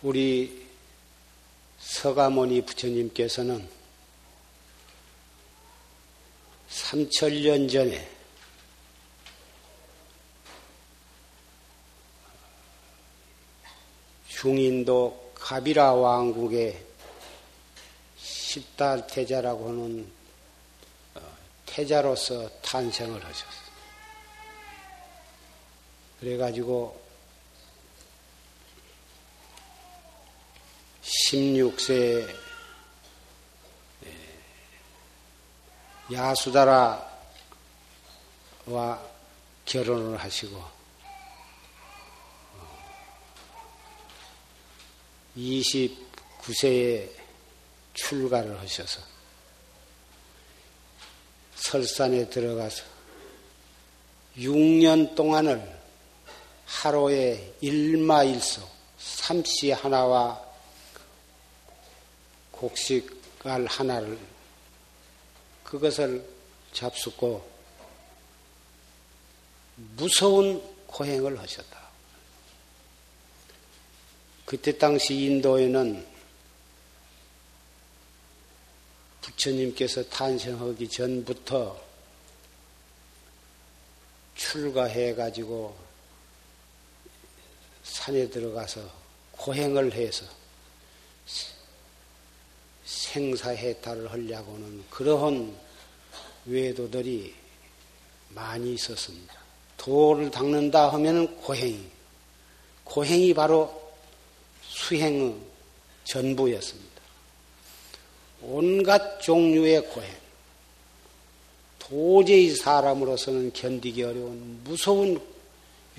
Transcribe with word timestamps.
우리 0.02 0.66
서가모니 1.78 2.62
부처님께서는 2.62 3.68
삼천년 6.68 7.68
전에 7.68 8.10
중인도 14.28 15.32
가비라 15.34 15.92
왕국에 15.94 16.91
십달 18.52 19.06
태자라고 19.06 19.68
하는 19.68 20.12
어, 21.14 21.20
태자로서 21.64 22.50
탄생을 22.60 23.24
하셨어요. 23.24 23.72
그래가지고 26.20 27.00
16세 31.02 32.42
야수다라와 36.12 37.00
결혼을 39.64 40.18
하시고 40.18 40.62
29세에 45.38 47.21
출가를 47.94 48.58
하셔서 48.60 49.00
설산에 51.56 52.28
들어가서 52.28 52.84
6년 54.36 55.14
동안을 55.14 55.80
하루에 56.66 57.54
일마일소 57.60 58.62
삼시 58.98 59.70
하나와 59.72 60.42
곡식알 62.50 63.66
하나를 63.66 64.18
그것을 65.64 66.26
잡숫고 66.72 67.50
무서운 69.76 70.62
고행을 70.86 71.38
하셨다. 71.38 71.80
그때 74.44 74.76
당시 74.76 75.14
인도에는 75.14 76.11
부처님께서 79.22 80.04
탄생하기 80.04 80.88
전부터 80.88 81.80
출가해 84.34 85.14
가지고 85.14 85.76
산에 87.84 88.28
들어가서 88.28 88.80
고행을 89.32 89.92
해서 89.92 90.26
생사해탈을 92.84 94.10
하려고는 94.10 94.84
그러한 94.90 95.56
외도들이 96.46 97.34
많이 98.30 98.74
있었습니다. 98.74 99.34
도를 99.76 100.30
닦는다 100.30 100.92
하면 100.92 101.36
고행이, 101.38 101.88
고행이 102.84 103.34
바로 103.34 103.92
수행의 104.62 105.36
전부였습니다. 106.04 106.91
온갖 108.42 109.20
종류의 109.20 109.86
고행. 109.88 110.22
도저히 111.78 112.54
사람으로서는 112.54 113.52
견디기 113.52 114.02
어려운 114.02 114.62
무서운 114.64 115.20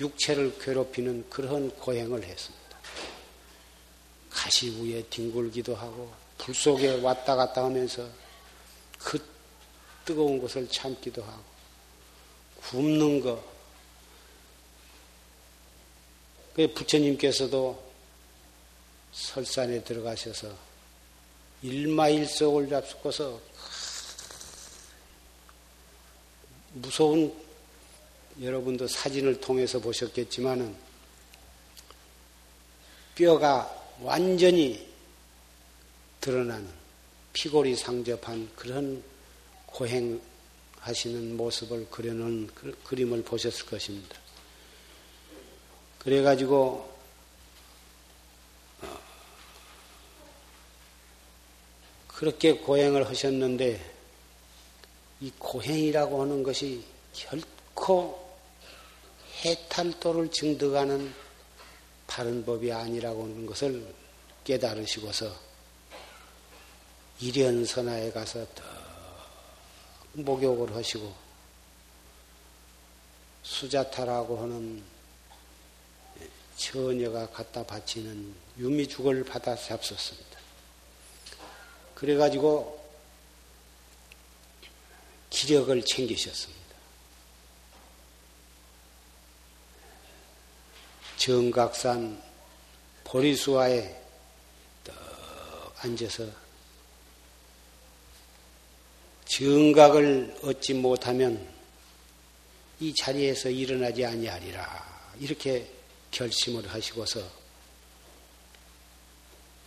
육체를 0.00 0.58
괴롭히는 0.58 1.28
그런 1.30 1.70
고행을 1.70 2.24
했습니다. 2.24 2.64
가시 4.30 4.70
위에 4.80 5.02
뒹굴기도 5.04 5.74
하고 5.76 6.12
불 6.38 6.54
속에 6.54 7.00
왔다 7.00 7.36
갔다 7.36 7.64
하면서 7.64 8.06
그 8.98 9.24
뜨거운 10.04 10.40
것을 10.40 10.68
참기도 10.68 11.22
하고 11.22 11.42
굽는 12.60 13.20
거. 13.20 13.54
그 16.54 16.72
부처님께서도 16.72 17.82
설산에 19.12 19.82
들어가셔서 19.84 20.73
일마일속을 21.64 22.68
잡수고서 22.68 23.40
무서운 26.74 27.34
여러분도 28.38 28.86
사진을 28.86 29.40
통해서 29.40 29.78
보셨겠지만은 29.78 30.76
뼈가 33.14 33.72
완전히 34.02 34.86
드러나는 36.20 36.68
피골이 37.32 37.76
상접한 37.76 38.50
그런 38.54 39.02
고행하시는 39.66 41.34
모습을 41.36 41.88
그려놓은 41.88 42.48
그, 42.54 42.78
그림을 42.84 43.22
보셨을 43.22 43.64
것입니다. 43.66 44.18
그래가지고 46.00 46.93
그렇게 52.16 52.52
고행을 52.54 53.08
하셨는데 53.08 53.94
이 55.20 55.32
고행이라고 55.38 56.22
하는 56.22 56.42
것이 56.42 56.84
결코 57.12 58.24
해탈도를 59.44 60.30
증득하는 60.30 61.12
바른 62.06 62.44
법이 62.44 62.70
아니라고 62.70 63.24
하는 63.24 63.46
것을 63.46 63.94
깨달으시고서 64.44 65.34
이련선화에 67.20 68.12
가서 68.12 68.46
더 68.54 68.62
목욕을 70.12 70.74
하시고 70.74 71.12
수자타라고 73.42 74.38
하는 74.38 74.82
처녀가 76.56 77.28
갖다 77.30 77.64
바치는 77.64 78.34
유미죽을 78.58 79.24
받아 79.24 79.56
잡섰습니다. 79.56 80.43
그래가지고 81.94 82.82
기력을 85.30 85.84
챙기셨습니다. 85.84 86.64
정각산 91.16 92.22
보리수화에 93.04 94.02
떡 94.84 94.94
앉아서 95.84 96.26
정각을 99.26 100.36
얻지 100.42 100.74
못하면 100.74 101.48
이 102.80 102.94
자리에서 102.94 103.48
일어나지 103.48 104.04
아니하리라 104.04 105.12
이렇게 105.18 105.66
결심을 106.10 106.68
하시고서 106.68 107.20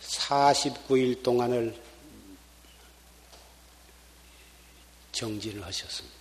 49일 0.00 1.22
동안을 1.22 1.87
정진을 5.18 5.64
하셨습니다. 5.66 6.16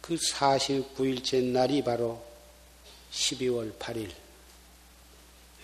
그 0.00 0.16
49일째 0.16 1.44
날이 1.44 1.84
바로 1.84 2.20
12월 3.12 3.78
8일, 3.78 4.12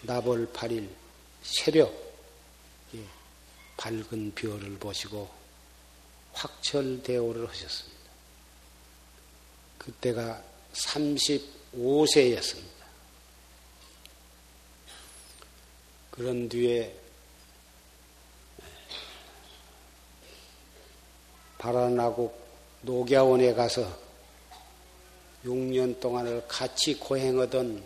나벌 0.02 0.52
8일 0.52 0.88
새벽 1.42 1.92
예, 2.94 3.04
밝은 3.76 4.36
별을 4.36 4.78
보시고 4.78 5.28
확철대오를 6.32 7.48
하셨습니다. 7.48 7.98
그때가 9.78 10.44
35세였습니다. 10.72 12.70
그런 16.12 16.48
뒤에 16.48 16.99
바라나국 21.60 22.34
녹야원에 22.80 23.52
가서 23.52 23.86
6년 25.44 26.00
동안을 26.00 26.48
같이 26.48 26.98
고행하던 26.98 27.84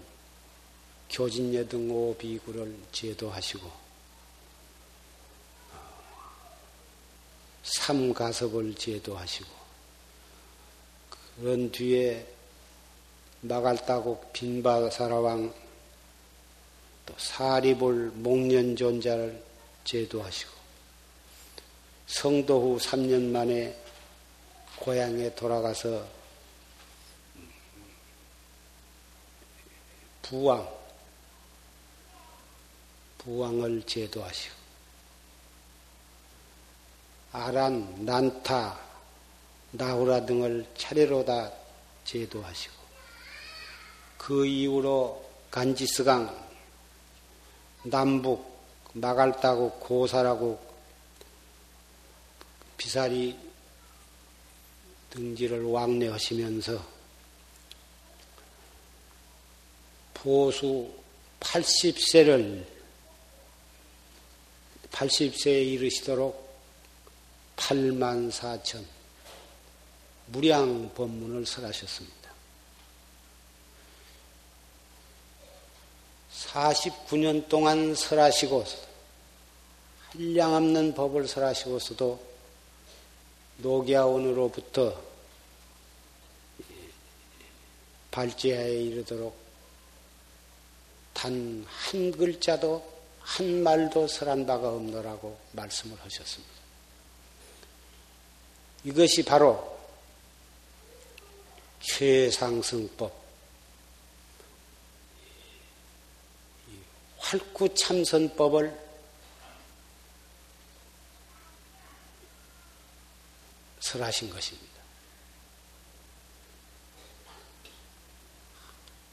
교진여등 1.11 1.91
오 1.91 2.15
비구를 2.17 2.77
제도하시고 2.93 3.69
삼가섭을 7.65 8.77
제도하시고 8.77 9.49
그런 11.37 11.73
뒤에 11.73 12.25
마갈따국 13.41 14.33
빈바사라왕 14.33 15.53
또 17.07 17.15
사리볼 17.19 18.13
목련존자를 18.15 19.43
제도하시고 19.83 20.64
성도 22.07 22.61
후 22.61 22.79
3년 22.79 23.31
만에 23.31 23.77
고향에 24.79 25.35
돌아가서 25.35 26.07
부왕, 30.23 30.69
부왕을 33.19 33.83
제도하시고, 33.87 34.55
아란, 37.33 38.05
난타, 38.05 38.79
나후라 39.73 40.25
등을 40.25 40.67
차례로 40.77 41.25
다 41.25 41.51
제도하시고, 42.05 42.75
그 44.19 44.47
이후로 44.47 45.25
간지스강, 45.51 46.45
남북, 47.85 48.55
마갈따국, 48.95 49.81
고사라국, 49.81 50.64
비사리 52.77 53.37
등지를 55.11 55.65
왕래하시면서 55.65 56.95
보수 60.15 60.91
80세를 61.41 62.67
80세에 64.91 65.67
이르시도록 65.73 66.45
8만 67.57 68.31
4천 68.31 68.85
무량 70.27 70.93
법문을 70.95 71.45
설하셨습니다. 71.45 72.31
49년 76.33 77.49
동안 77.49 77.95
설하시고 77.95 78.65
한량없는 80.11 80.95
법을 80.95 81.29
설하시고서도 81.29 82.34
노기아원으로부터 83.59 85.03
발제하에 88.11 88.73
이르도록 88.83 89.37
단 91.13 91.65
한 91.95 92.11
글자도 92.11 92.93
한 93.21 93.63
말도 93.63 94.09
설한 94.09 94.45
바가 94.47 94.69
없노라고 94.69 95.39
말씀을 95.53 95.97
하셨습니다. 96.01 96.53
이것이 98.83 99.23
바로 99.23 99.79
최상승법, 101.81 103.15
활구참선법을 107.19 108.84
설하신 113.95 114.31
것입니다. 114.31 114.75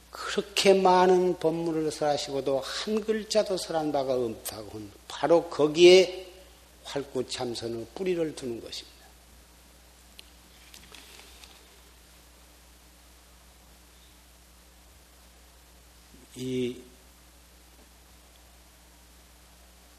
그렇게 0.09 0.73
많은 0.73 1.37
법문을 1.39 1.91
설하시고도 1.91 2.59
한 2.59 3.01
글자도 3.01 3.57
설한 3.57 3.91
바가 3.91 4.13
없다고 4.15 4.81
바로 5.07 5.49
거기에 5.49 6.27
활구참선의 6.83 7.87
뿌리를 7.93 8.35
두는 8.35 8.61
것입니다. 8.61 8.91
이 16.35 16.81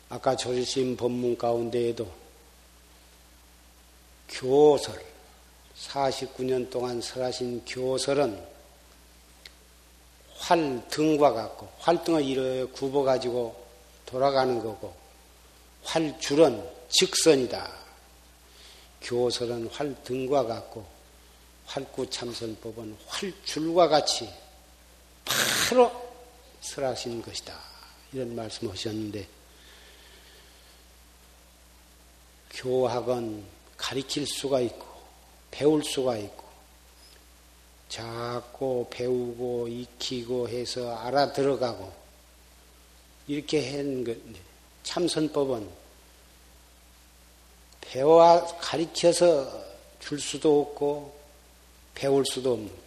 아까 0.09 0.35
조심 0.35 0.97
법문 0.97 1.39
가운데에도 1.39 2.22
교설 4.33 5.05
49년 5.77 6.71
동안 6.71 7.01
설하신 7.01 7.65
교설은 7.67 8.53
활 10.37 10.83
등과 10.89 11.33
같고 11.33 11.69
활등을 11.79 12.25
이렇게 12.25 12.65
굽어 12.73 13.03
가지고 13.03 13.65
돌아가는 14.07 14.59
거고 14.61 14.95
활줄은 15.85 16.69
직선이다. 16.89 17.71
교설은 19.03 19.69
활등과 19.69 20.45
같고 20.45 20.87
활구 21.67 22.11
참선법은 22.11 22.97
활줄과 23.07 23.89
같이 23.89 24.29
바로 25.25 25.91
설하신 26.61 27.23
것이다. 27.23 27.59
이런 28.12 28.35
말씀하셨는데 28.35 29.27
교학은 32.51 33.62
가리킬 33.93 34.27
수가 34.27 34.61
있고 34.61 34.87
배울 35.51 35.85
수가 35.85 36.17
있고 36.17 36.45
자꾸 37.91 38.87
배우고 38.89 39.69
익히고 39.69 40.49
해서 40.49 40.97
알아들어가고 40.97 41.93
이렇게 43.27 43.77
한 43.77 44.03
것. 44.03 44.17
참선법은 44.83 45.69
배워 47.83 48.47
가리켜서 48.61 49.63
줄 50.01 50.19
수도 50.19 50.63
없고 50.63 51.15
배울 51.95 52.25
수도 52.25 52.55
없는 52.55 52.69
것이. 52.69 52.81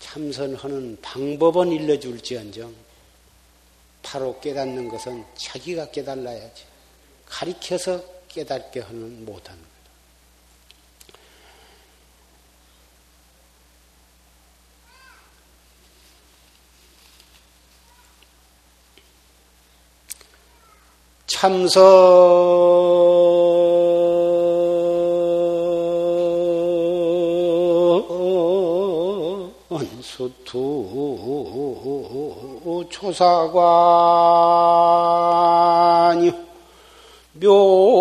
참선하는 0.00 0.98
방법은 1.02 1.72
일러줄지언정 1.72 2.74
바로 4.02 4.40
깨닫는 4.40 4.88
것은 4.88 5.26
자기가 5.36 5.90
깨달아야지. 5.90 6.64
가리켜서 7.26 8.13
깨닫게 8.34 8.80
하는 8.80 9.24
것. 9.24 9.44
참선 21.26 21.82
수투 30.02 30.54
초사관이 32.88 33.64
묘 37.40 37.93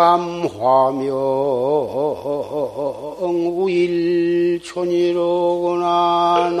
화명 0.00 1.14
우일촌이로구나 4.60 5.84
나 6.56 6.60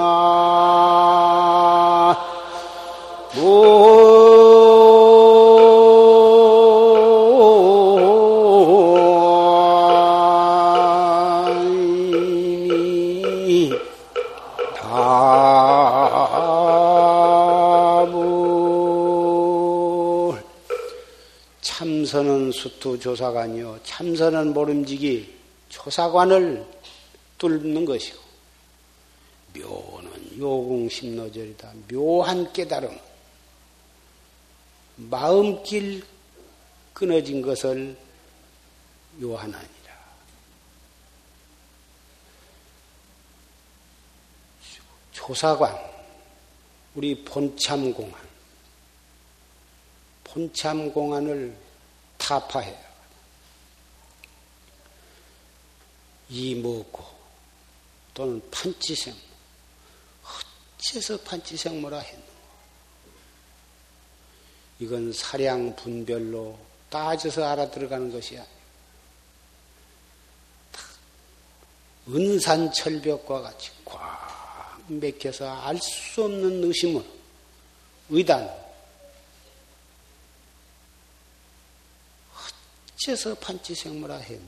수투 22.80 22.98
조사관이요. 22.98 23.80
참선은 23.84 24.54
모름지기 24.54 25.38
조사관을 25.68 26.66
뚫는 27.38 27.84
것이고, 27.84 28.18
묘는 29.54 30.38
요공심노절이다. 30.38 31.72
묘한 31.92 32.52
깨달음. 32.52 32.98
마음길 34.96 36.02
끊어진 36.92 37.42
것을 37.42 37.96
요하나니라. 39.20 39.70
조사관, 45.12 45.78
우리 46.94 47.22
본참공안. 47.24 48.30
본참공안을 50.24 51.69
타파해요. 52.30 52.78
이 56.28 56.54
먹고 56.54 57.04
또는 58.14 58.40
판치생모 58.52 59.18
어째서 60.78 61.18
판치생모라 61.22 61.98
했노? 61.98 62.22
이건 64.78 65.12
사량 65.12 65.74
분별로 65.74 66.56
따져서 66.88 67.44
알아들어가는 67.44 68.12
것이야. 68.12 68.46
은산철벽과 72.08 73.40
같이 73.42 73.72
꽉 73.84 74.80
맥혀서 74.86 75.62
알 75.62 75.76
수 75.78 76.24
없는 76.24 76.62
의심을 76.62 77.04
의단 78.08 78.69
어째서 83.00 83.34
판치생모라 83.36 84.16
했노? 84.16 84.46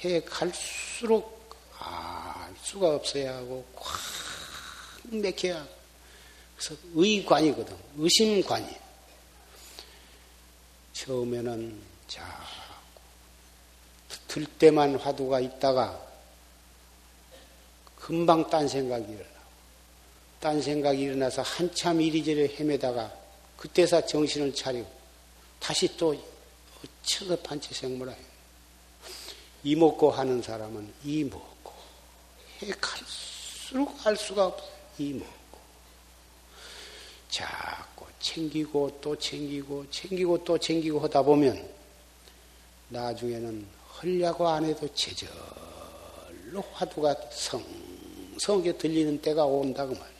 해 0.00 0.20
갈수록 0.20 1.54
알 1.78 2.54
수가 2.62 2.94
없어야 2.94 3.36
하고 3.36 3.64
꽉 3.74 3.98
맥혀야 5.10 5.66
그래서 6.56 6.74
의관이거든. 6.94 7.76
의심관이. 7.98 8.66
처음에는 10.92 11.80
자꾸 12.08 12.38
들 14.26 14.46
때만 14.46 14.96
화두가 14.96 15.40
있다가 15.40 16.04
금방 17.96 18.48
딴 18.50 18.66
생각이 18.66 19.04
일어나고 19.04 19.38
딴 20.40 20.60
생각이 20.62 21.02
일어나서 21.02 21.42
한참 21.42 22.00
이리저리 22.00 22.56
헤매다가 22.58 23.12
그때서 23.56 24.04
정신을 24.04 24.54
차리고 24.54 24.90
다시 25.60 25.96
또 25.96 26.14
어째서 26.84 27.36
판치생물아. 27.42 28.14
이먹고 29.64 30.10
하는 30.10 30.40
사람은 30.40 30.92
이먹고 31.04 31.72
해 32.62 32.72
갈수록 32.80 34.06
알 34.06 34.16
수가 34.16 34.46
없어. 34.46 34.64
이먹고. 34.98 35.58
자꾸 37.28 38.06
챙기고 38.20 38.98
또 39.00 39.16
챙기고 39.16 39.90
챙기고 39.90 40.44
또 40.44 40.58
챙기고 40.58 41.00
하다 41.00 41.22
보면 41.22 41.68
나중에는 42.88 43.66
헐려고 44.00 44.48
안 44.48 44.64
해도 44.64 44.88
제절로 44.94 45.32
화두가 46.72 47.14
성성하게 47.30 48.78
들리는 48.78 49.20
때가 49.20 49.44
온다고 49.44 49.94
말이에요. 49.94 50.18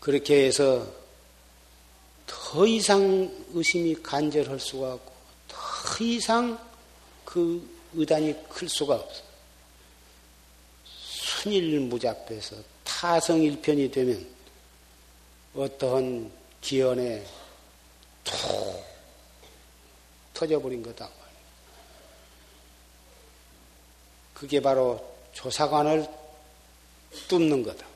그렇게 0.00 0.44
해서 0.44 0.86
더 2.54 2.64
이상 2.68 3.28
의심이 3.52 3.96
간절할 4.00 4.60
수가 4.60 4.94
없고 4.94 5.12
더 5.48 6.04
이상 6.04 6.56
그 7.24 7.68
의단이 7.94 8.48
클 8.48 8.68
수가 8.68 8.94
없어. 8.94 9.24
순일무잡해서 10.84 12.54
타성일편이 12.84 13.90
되면 13.90 14.24
어떠한 15.56 16.30
기연에 16.60 17.26
툭 18.22 18.36
터져버린 20.32 20.80
거다. 20.80 21.10
그게 24.32 24.60
바로 24.60 25.04
조사관을 25.32 26.06
뚫는 27.26 27.64
거다. 27.64 27.93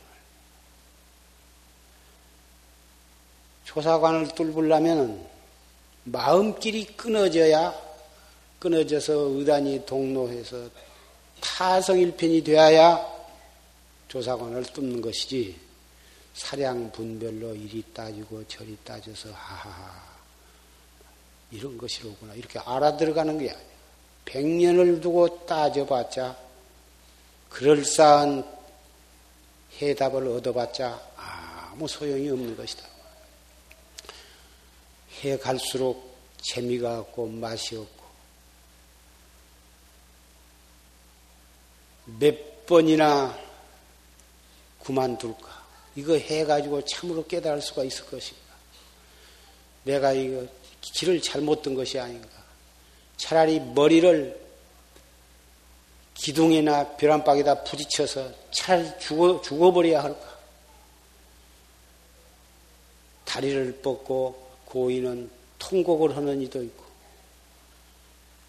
조사관을 3.68 4.28
뚫으려면 4.28 5.28
마음길이 6.04 6.86
끊어져야 6.96 7.74
끊어져서 8.58 9.12
의단이 9.12 9.84
동로해서 9.84 10.70
타성일편이 11.42 12.42
되어야 12.44 13.06
조사관을 14.08 14.64
뚫는 14.64 15.02
것이지 15.02 15.54
사량 16.32 16.92
분별로 16.92 17.54
이리 17.54 17.84
따지고 17.92 18.42
저리 18.48 18.74
따져서 18.82 19.28
하하하 19.32 20.02
이런 21.50 21.76
것이로구나 21.76 22.34
이렇게 22.34 22.58
알아들어가는 22.58 23.38
게 23.38 23.50
아니야. 23.50 23.62
백년을 24.24 25.02
두고 25.02 25.44
따져봤자 25.44 26.36
그럴싸한 27.50 28.44
해답을 29.80 30.26
얻어봤자 30.26 31.00
아무 31.16 31.86
소용이 31.86 32.30
없는 32.30 32.56
것이다. 32.56 32.97
해 35.24 35.36
갈수록 35.38 36.16
재미가 36.42 37.00
없고 37.00 37.26
맛이 37.26 37.76
없고 37.76 38.04
몇 42.18 42.66
번이나 42.66 43.38
그만둘까? 44.82 45.66
이거 45.96 46.14
해가지고 46.16 46.84
참으로 46.84 47.26
깨달을 47.26 47.60
수가 47.60 47.84
있을 47.84 48.06
것인가? 48.06 48.42
내가 49.84 50.12
이거 50.12 50.46
길을 50.80 51.20
잘못 51.20 51.62
든 51.62 51.74
것이 51.74 51.98
아닌가? 51.98 52.28
차라리 53.16 53.60
머리를 53.60 54.48
기둥이나 56.14 56.96
벼란박에다 56.96 57.64
부딪혀서 57.64 58.32
차라리 58.52 58.90
죽어, 58.98 59.40
죽어버려야 59.42 60.02
할까? 60.02 60.38
다리를 63.24 63.80
뻗고 63.82 64.47
고인은 64.68 65.30
통곡을 65.58 66.14
하는 66.14 66.42
이도 66.42 66.62
있고, 66.62 66.84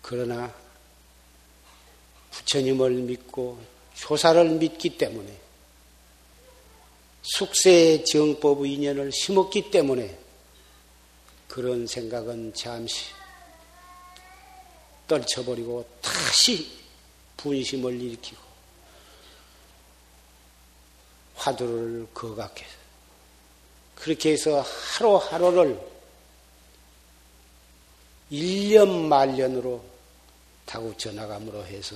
그러나 0.02 0.54
부처님을 2.32 2.92
믿고 2.92 3.58
조사를 3.96 4.50
믿기 4.52 4.98
때문에 4.98 5.34
숙세의 7.22 8.06
정법의 8.06 8.74
인연을 8.74 9.12
심었기 9.12 9.72
때문에 9.72 10.18
그런 11.48 11.88
생각은 11.88 12.54
잠시 12.54 13.12
떨쳐버리고 15.08 15.88
다시 16.02 16.70
분심을 17.38 18.00
일으키고 18.00 18.42
화두를 21.36 22.08
거각해 22.14 22.66
그렇게 23.96 24.32
해서 24.32 24.62
하루하루를 24.62 25.99
일년 28.30 29.10
말년으로 29.10 29.84
다구쳐 30.66 31.12
나감으로 31.12 31.66
해서 31.66 31.96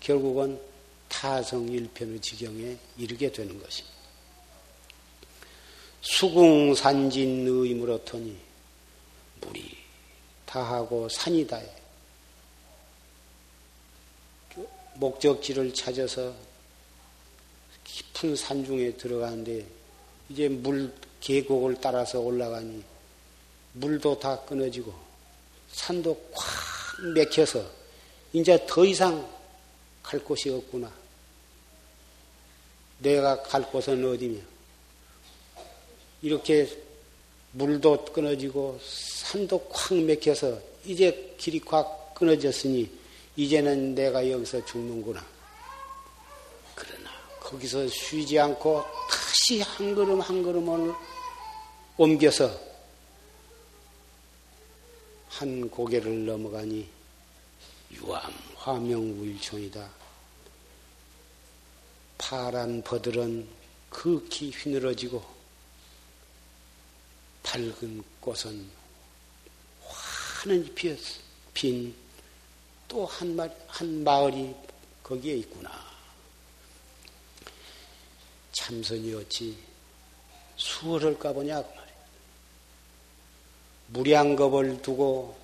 결국은 0.00 0.60
타성일편의 1.08 2.20
지경에 2.20 2.76
이르게 2.96 3.32
되는 3.32 3.60
것입니다. 3.60 3.98
수궁산진의 6.02 7.74
무로 7.74 8.04
터니 8.04 8.36
물이 9.40 9.76
다하고 10.46 11.08
산이 11.08 11.46
다해 11.46 11.68
목적지를 14.94 15.74
찾아서 15.74 16.34
깊은 17.84 18.36
산 18.36 18.64
중에 18.64 18.96
들어가는데 18.96 19.66
이제 20.28 20.48
물 20.48 20.92
계곡을 21.20 21.80
따라서 21.80 22.20
올라가니 22.20 22.82
물도 23.72 24.18
다 24.18 24.40
끊어지고 24.40 25.07
산도 25.78 26.30
꽉 26.32 26.44
맥혀서 27.14 27.64
이제 28.32 28.66
더 28.68 28.84
이상 28.84 29.26
갈 30.02 30.18
곳이 30.18 30.50
없구나. 30.50 30.92
내가 32.98 33.40
갈 33.42 33.62
곳은 33.62 34.04
어디냐? 34.04 34.40
이렇게 36.22 36.68
물도 37.52 38.06
끊어지고 38.06 38.80
산도 38.82 39.68
콱 39.68 39.94
맥혀서 40.02 40.60
이제 40.84 41.34
길이 41.38 41.60
콱 41.60 42.12
끊어졌으니 42.14 42.90
이제는 43.36 43.94
내가 43.94 44.28
여기서 44.28 44.64
죽는구나. 44.66 45.24
그러나 46.74 47.10
거기서 47.38 47.86
쉬지 47.86 48.36
않고 48.38 48.82
다시 49.08 49.60
한 49.60 49.94
걸음 49.94 50.20
한 50.20 50.42
걸음을 50.42 50.92
옮겨서 51.96 52.67
한 55.38 55.70
고개를 55.70 56.26
넘어가니 56.26 56.88
유암 57.92 58.32
화명우일촌이다. 58.56 59.88
파란 62.18 62.82
버들은 62.82 63.48
극히 63.88 64.50
휘늘어지고 64.50 65.24
밝은 67.44 68.02
꽃은 68.20 68.68
환한 69.80 70.64
잎이 70.64 70.98
빈또 71.54 73.06
한 73.06 73.38
한 73.68 74.02
마을이 74.02 74.56
거기에 75.04 75.36
있구나. 75.36 75.70
참선이 78.50 79.14
어찌 79.14 79.56
수월을 80.56 81.16
까보냐 81.16 81.62
그 81.62 81.68
말이야. 81.68 81.77
무량겁을 83.88 84.82
두고 84.82 85.36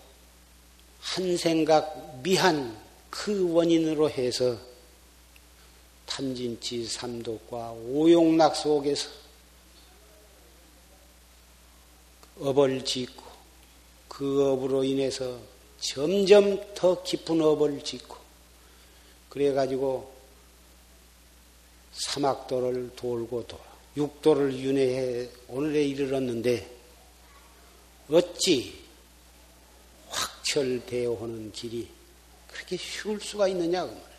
한 1.01 1.37
생각 1.37 2.21
미한 2.23 2.77
그 3.11 3.53
원인으로 3.53 4.11
해서 4.11 4.57
탐진치 6.07 6.87
삼독과 6.87 7.73
오용락 7.73 8.57
속에서 8.57 9.09
업을 12.41 12.85
짓고 12.85 13.23
그 14.09 14.51
업으로 14.51 14.85
인해서 14.85 15.39
점점 15.79 16.75
더 16.75 17.03
깊은 17.03 17.41
업을 17.41 17.83
짓고 17.83 18.17
그래가지고 19.29 20.13
사막도를 21.93 22.93
돌고 22.97 23.47
돌아 23.47 23.63
육도를 23.97 24.59
윤회해 24.59 25.29
오늘에 25.49 25.85
이르렀는데 25.85 26.74
어찌 28.11 28.85
확철대오하는 30.09 31.53
길이 31.53 31.89
그렇게 32.49 32.77
쉬울 32.77 33.21
수가 33.21 33.49
있느냐 33.49 33.85
그. 33.85 34.15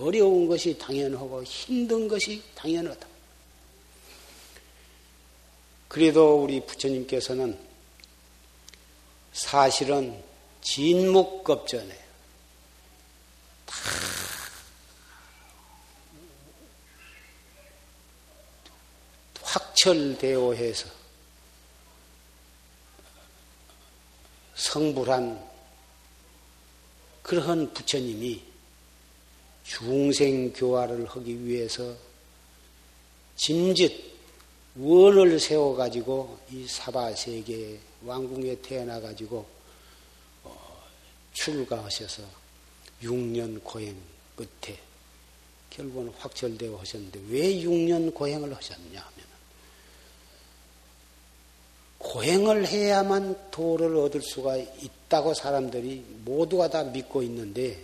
어려운 0.00 0.46
것이 0.46 0.78
당연하고 0.78 1.42
힘든 1.42 2.06
것이 2.06 2.42
당연하다. 2.54 3.06
그래도 5.88 6.42
우리 6.42 6.64
부처님께서는 6.64 7.58
사실은 9.32 10.22
진묵겁전에 10.62 11.98
확철대오해서 19.42 20.97
성불한 24.58 25.40
그러한 27.22 27.72
부처님이 27.72 28.42
중생 29.62 30.52
교화를 30.52 31.06
하기 31.06 31.44
위해서 31.44 31.94
짐짓 33.36 33.92
원을 34.76 35.38
세워 35.38 35.76
가지고 35.76 36.40
이 36.50 36.66
사바 36.66 37.14
세계 37.14 37.78
왕궁에 38.04 38.60
태어나 38.62 39.00
가지고 39.00 39.46
어, 40.42 40.82
출가하셔서 41.34 42.24
6년 43.02 43.62
고행 43.62 43.96
끝에 44.34 44.76
결국은 45.70 46.12
확철되어 46.18 46.76
하셨는데 46.78 47.20
왜 47.28 47.54
6년 47.62 48.12
고행을 48.12 48.56
하셨냐 48.56 49.00
하면 49.00 49.27
고행을 52.08 52.66
해야만 52.66 53.50
도를 53.50 53.94
얻을 53.96 54.22
수가 54.22 54.56
있다고 54.56 55.34
사람들이 55.34 56.02
모두가 56.24 56.70
다 56.70 56.82
믿고 56.82 57.22
있는데 57.22 57.78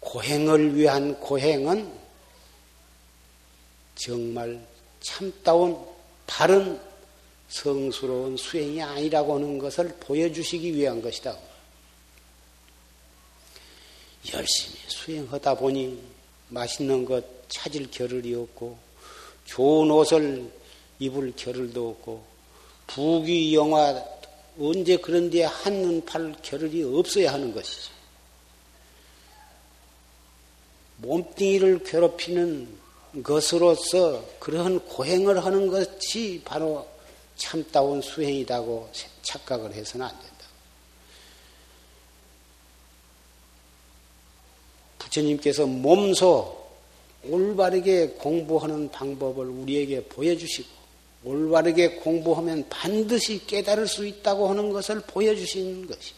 고행을 0.00 0.74
위한 0.74 1.14
고행은 1.20 1.88
정말 3.94 4.60
참다운 5.00 5.78
바른 6.26 6.80
성스러운 7.48 8.36
수행이 8.36 8.82
아니라고 8.82 9.36
하는 9.36 9.58
것을 9.58 9.88
보여주시기 10.00 10.74
위한 10.74 11.00
것이다. 11.00 11.38
열심히 14.34 14.78
수행하다 14.88 15.54
보니 15.54 16.02
맛있는 16.48 17.04
것 17.04 17.24
찾을 17.48 17.88
겨를이 17.88 18.34
없고 18.34 18.76
좋은 19.44 19.92
옷을 19.92 20.50
입을 20.98 21.34
겨를도 21.36 21.90
없고 21.90 22.35
부귀 22.86 23.54
영화 23.54 24.04
언제 24.58 24.96
그런 24.96 25.28
데에 25.30 25.44
한눈 25.44 26.04
팔 26.04 26.34
겨를이 26.42 26.82
없어야 26.84 27.32
하는 27.32 27.54
것이지. 27.54 27.90
몸뚱이를 30.98 31.84
괴롭히는 31.84 32.78
것으로서 33.22 34.24
그러한 34.38 34.80
고행을 34.80 35.44
하는 35.44 35.68
것이 35.68 36.40
바로 36.44 36.86
참다운 37.36 38.00
수행이라고 38.00 38.90
착각을 39.22 39.74
해서는 39.74 40.06
안 40.06 40.12
된다. 40.18 40.36
부처님께서 44.98 45.66
몸소 45.66 46.66
올바르게 47.24 48.08
공부하는 48.18 48.90
방법을 48.90 49.46
우리에게 49.46 50.04
보여주시고 50.04 50.75
올바르게 51.26 51.96
공부하면 51.96 52.68
반드시 52.68 53.44
깨달을 53.46 53.88
수 53.88 54.06
있다고 54.06 54.48
하는 54.48 54.70
것을 54.70 55.00
보여주신 55.00 55.88
것이 55.88 56.12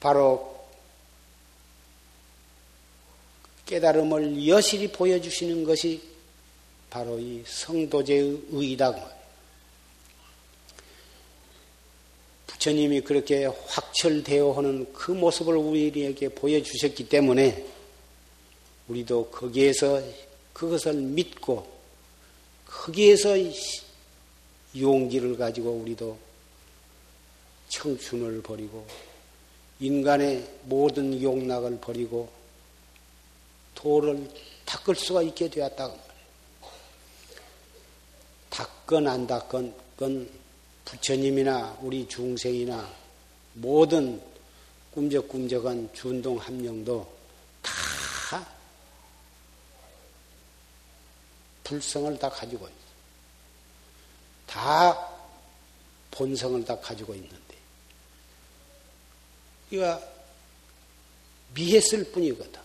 바로 0.00 0.52
깨달음을 3.66 4.46
여실히 4.48 4.90
보여주시는 4.90 5.62
것이 5.64 6.02
바로 6.90 7.18
이 7.20 7.42
성도제의 7.46 8.40
의이다. 8.50 9.14
부처님이 12.48 13.00
그렇게 13.02 13.46
확철되어 13.46 14.52
하는 14.52 14.92
그 14.92 15.12
모습을 15.12 15.56
우리에게 15.56 16.30
보여주셨기 16.30 17.08
때문에 17.08 17.64
우리도 18.88 19.30
거기에서 19.30 20.02
그것을 20.54 20.94
믿고 20.94 21.70
거기에서 22.66 23.34
용기를 24.76 25.36
가지고 25.36 25.72
우리도 25.72 26.16
청춘을 27.68 28.42
버리고 28.42 28.86
인간의 29.80 30.48
모든 30.62 31.20
용락을 31.20 31.78
버리고 31.80 32.30
도를 33.74 34.28
닦을 34.64 34.94
수가 34.94 35.22
있게 35.22 35.50
되었다고 35.50 35.92
말이에요. 35.92 36.14
닦건 38.50 39.08
안 39.08 39.26
닦건 39.26 39.74
건 39.96 40.30
부처님이나 40.84 41.78
우리 41.82 42.06
중생이나 42.08 42.88
모든 43.54 44.20
꿈적꿈적한 44.92 45.90
준동 45.92 46.38
함령도 46.38 47.13
불성을 51.64 52.18
다 52.18 52.28
가지고 52.28 52.66
있어. 52.66 52.74
다 54.46 55.10
본성을 56.10 56.64
다 56.64 56.78
가지고 56.78 57.14
있는데 57.14 57.36
이가 59.70 60.00
미했을 61.54 62.12
뿐이거든. 62.12 62.60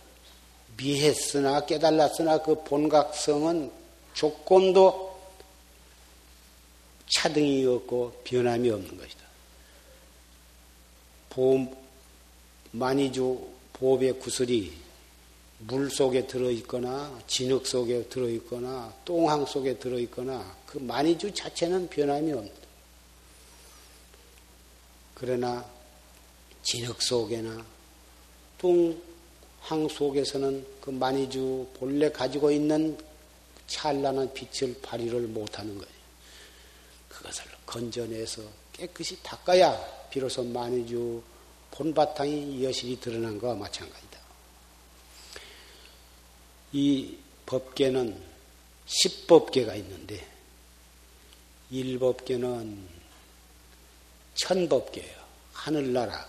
미했으나 0.77 1.65
깨달았으나 1.65 2.41
그 2.41 2.63
본각성은 2.63 3.71
조건도 4.13 5.09
차등이 7.09 7.65
없고 7.65 8.21
변함이 8.23 8.69
없는 8.69 8.97
것이다. 8.97 9.19
보험, 11.29 11.75
만이주 12.71 13.47
보업의 13.73 14.19
구슬이 14.19 14.73
물 15.59 15.89
속에 15.89 16.25
들어있거나 16.25 17.21
진흙 17.27 17.67
속에 17.67 18.07
들어있거나 18.07 18.93
똥항 19.03 19.45
속에 19.45 19.77
들어있거나 19.77 20.55
그 20.65 20.77
만이주 20.77 21.33
자체는 21.33 21.89
변함이 21.89 22.31
없다. 22.31 22.67
그러나 25.15 25.65
진흙 26.63 27.01
속에나 27.01 27.65
똥항 28.57 29.89
속에서는 29.89 30.65
그 30.79 30.91
만이주 30.91 31.67
본래 31.77 32.09
가지고 32.09 32.51
있는 32.51 32.97
찬란한 33.67 34.33
빛을 34.33 34.79
발휘를 34.81 35.21
못하는 35.27 35.77
거예요. 35.77 35.99
그것을 37.09 37.43
건져내서 37.65 38.41
깨끗이 38.71 39.21
닦아야 39.21 39.77
비로소 40.09 40.43
만이주 40.43 41.21
본바탕이 41.71 42.63
여실히 42.63 42.99
드러난 42.99 43.37
것과 43.37 43.55
마찬가지다. 43.55 44.08
이 46.71 47.17
법계는 47.45 48.15
십법계가 48.85 49.75
있는데 49.75 50.25
일법계는 51.71 52.87
천법계예요. 54.35 55.19
하늘나라. 55.53 56.27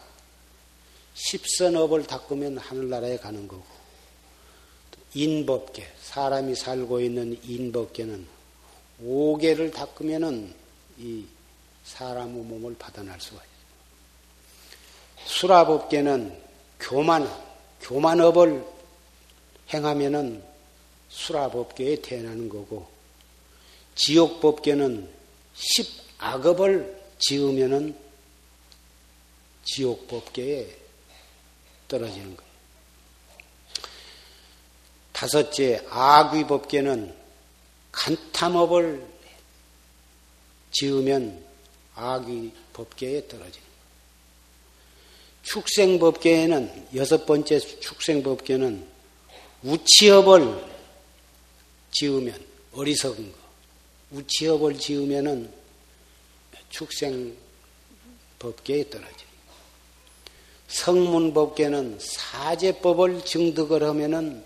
십선업을 1.14 2.06
닦으면 2.06 2.58
하늘나라에 2.58 3.18
가는 3.18 3.46
거고 3.46 3.64
인법계, 5.14 5.86
사람이 6.02 6.54
살고 6.54 7.00
있는 7.00 7.38
인법계는 7.42 8.26
오계를 9.02 9.70
닦으면은 9.70 10.54
이 10.98 11.24
사람의 11.84 12.42
몸을 12.42 12.76
받아날 12.78 13.20
수가 13.20 13.36
있어요. 13.36 13.50
수라법계는 15.26 16.40
교만, 16.78 17.28
교만업을 17.80 18.64
행하면은 19.72 20.42
수라법계에 21.08 22.02
태어나는 22.02 22.48
거고, 22.48 22.88
지옥법계는 23.94 25.08
십악업을 25.54 27.00
지으면은 27.18 27.96
지옥법계에 29.64 30.76
떨어지는 31.88 32.36
거예요. 32.36 32.50
다섯째, 35.12 35.84
악위법계는 35.90 37.14
간탐업을 37.92 39.06
지으면 40.72 41.44
악이 41.94 42.52
법계에 42.72 43.28
떨어집니다. 43.28 43.70
축생법계에는 45.42 46.88
여섯 46.94 47.26
번째 47.26 47.58
축생법계는 47.58 48.89
우치업을 49.62 50.64
지으면 51.92 52.46
어리석은 52.72 53.32
거. 53.32 53.38
우치업을 54.12 54.78
지으면은 54.78 55.52
축생 56.70 57.36
법계에 58.38 58.88
떨어집니다. 58.88 59.30
성문 60.68 61.34
법계는 61.34 61.98
사제법을 62.00 63.24
증득을 63.24 63.82
하면은 63.82 64.44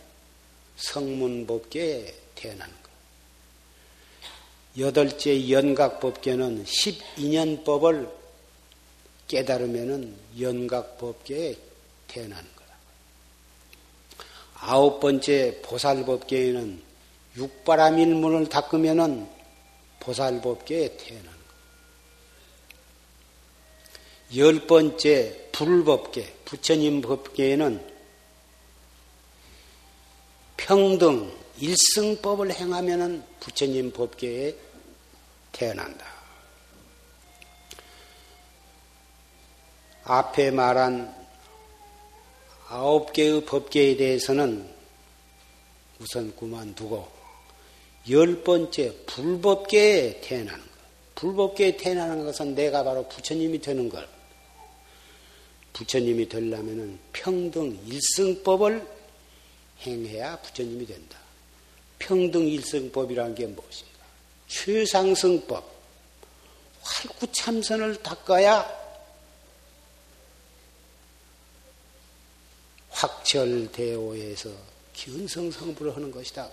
성문 0.77 1.47
법계에 1.47 2.15
태어나는 2.35 2.85
여덟째 4.77 5.51
연각 5.51 6.01
법계는 6.01 6.65
12년 6.65 7.65
법을 7.65 8.11
깨달으면은 9.29 10.17
연각 10.41 10.99
법계에 10.99 11.55
태어나는 12.09 12.43
거다. 12.43 12.54
아홉 14.61 15.01
번째 15.01 15.61
보살법계에는 15.63 16.83
육바라밀문을 17.37 18.49
닦으면은 18.49 19.29
보살법계에 20.01 20.97
태어나는 20.97 21.33
거. 21.33 21.45
열 24.37 24.67
번째 24.67 25.49
불법계, 25.53 26.35
부처님 26.45 27.01
법계에는 27.01 27.95
평등, 30.57 31.33
일승법을 31.59 32.53
행하면은 32.53 33.25
부처님 33.41 33.93
법계에 33.93 34.57
태어난다. 35.53 36.07
앞에 40.05 40.51
말한 40.51 41.24
아홉 42.69 43.13
개의 43.13 43.45
법계에 43.45 43.97
대해서는 43.97 44.69
우선 46.01 46.35
그만두고 46.37 47.09
열 48.11 48.43
번째 48.43 48.95
불법계에 49.07 50.21
태어나는 50.21 50.61
것. 50.61 50.69
불법계에 51.15 51.77
태어나는 51.77 52.25
것은 52.25 52.55
내가 52.55 52.83
바로 52.85 53.09
부처님이 53.09 53.61
되는 53.61 53.89
것. 53.89 54.07
부처님이 55.73 56.29
되려면 56.29 56.99
평등 57.13 57.79
일승법을 57.87 58.87
행해야 59.81 60.37
부처님이 60.41 60.87
된다. 60.87 61.19
평등 61.99 62.47
일승법이라는 62.47 63.35
게 63.35 63.47
무엇인가? 63.47 63.93
최상승법, 64.49 65.65
활구참선을 66.83 68.03
닦아야 68.03 68.84
착철대오에서 73.05 74.51
기운성성부를 74.95 75.95
하는 75.95 76.11
것이다. 76.11 76.49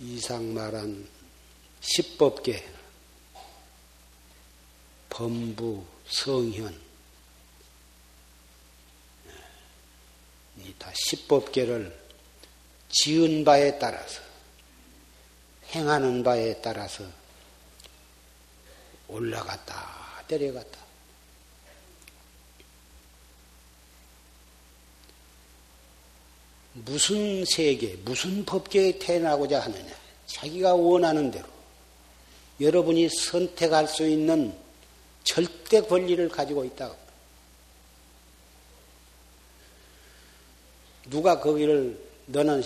이상 0.00 0.54
말한 0.54 1.08
십법계 1.80 2.64
범부 5.10 5.84
성현 6.08 6.82
이 10.58 10.74
다 10.78 10.90
십법계를 10.94 11.96
지은 12.90 13.44
바에 13.44 13.78
따라서 13.78 14.22
행하는 15.74 16.22
바에 16.22 16.60
따라서 16.62 17.23
올라갔다, 19.08 20.24
내려갔다. 20.28 20.84
무슨 26.74 27.44
세계, 27.44 27.94
무슨 28.04 28.44
법계에 28.44 28.98
태어나고자 28.98 29.60
하느냐. 29.60 29.94
자기가 30.26 30.74
원하는 30.74 31.30
대로 31.30 31.46
여러분이 32.60 33.08
선택할 33.08 33.86
수 33.86 34.06
있는 34.06 34.56
절대 35.22 35.80
권리를 35.80 36.28
가지고 36.28 36.64
있다. 36.64 36.94
누가 41.06 41.40
거기를 41.40 41.98
너는 42.26 42.62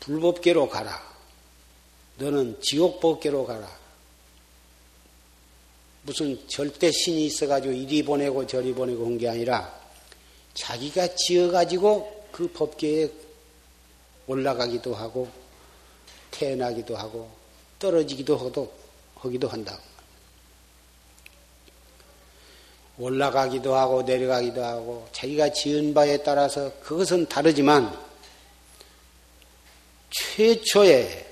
불법계로 0.00 0.68
가라. 0.68 1.08
너는 2.18 2.60
지옥법계로 2.60 3.46
가라. 3.46 3.77
무슨 6.08 6.38
절대 6.48 6.90
신이 6.90 7.26
있어가지고 7.26 7.74
이리 7.74 8.02
보내고 8.02 8.46
저리 8.46 8.72
보내고 8.72 9.04
온게 9.04 9.28
아니라 9.28 9.78
자기가 10.54 11.14
지어가지고 11.14 12.28
그 12.32 12.50
법계에 12.50 13.10
올라가기도 14.26 14.94
하고 14.94 15.28
태어나기도 16.30 16.96
하고 16.96 17.30
떨어지기도 17.78 18.38
하도 18.38 18.72
하기도 19.16 19.48
한다. 19.48 19.78
올라가기도 22.96 23.74
하고 23.74 24.00
내려가기도 24.00 24.64
하고 24.64 25.06
자기가 25.12 25.52
지은 25.52 25.92
바에 25.92 26.16
따라서 26.22 26.72
그것은 26.80 27.28
다르지만 27.28 27.94
최초에 30.08 31.26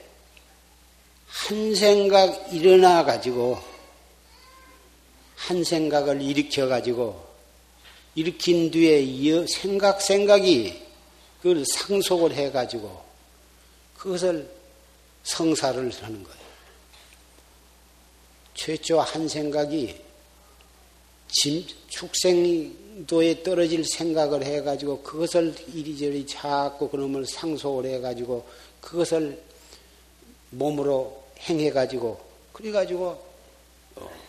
한 1.27 1.75
생각 1.75 2.53
일어나 2.53 3.03
가지고 3.03 3.76
한 5.47 5.63
생각을 5.63 6.21
일으켜 6.21 6.67
가지고 6.67 7.25
일으킨 8.17 8.69
뒤에 8.73 9.47
생각 9.47 10.03
생각이 10.03 10.83
그걸 11.41 11.65
상속을 11.65 12.35
해 12.35 12.51
가지고 12.51 13.01
그것을 13.97 14.51
성사를 15.23 15.79
하는 16.03 16.25
거예요. 16.25 16.47
최초 18.55 19.01
한 19.01 19.29
생각이 19.29 19.95
짐, 21.29 21.65
축생도에 21.91 23.45
떨어질 23.45 23.85
생각을 23.85 24.43
해가지고 24.43 25.03
그것을 25.03 25.55
이리저리 25.73 26.27
자꾸 26.27 26.89
그놈을 26.89 27.25
상속을 27.25 27.87
해가지고 27.87 28.45
그것을 28.81 29.41
몸으로 30.51 31.23
행해가지고 31.39 32.21
그래가지고 32.53 33.25
어, 33.97 34.26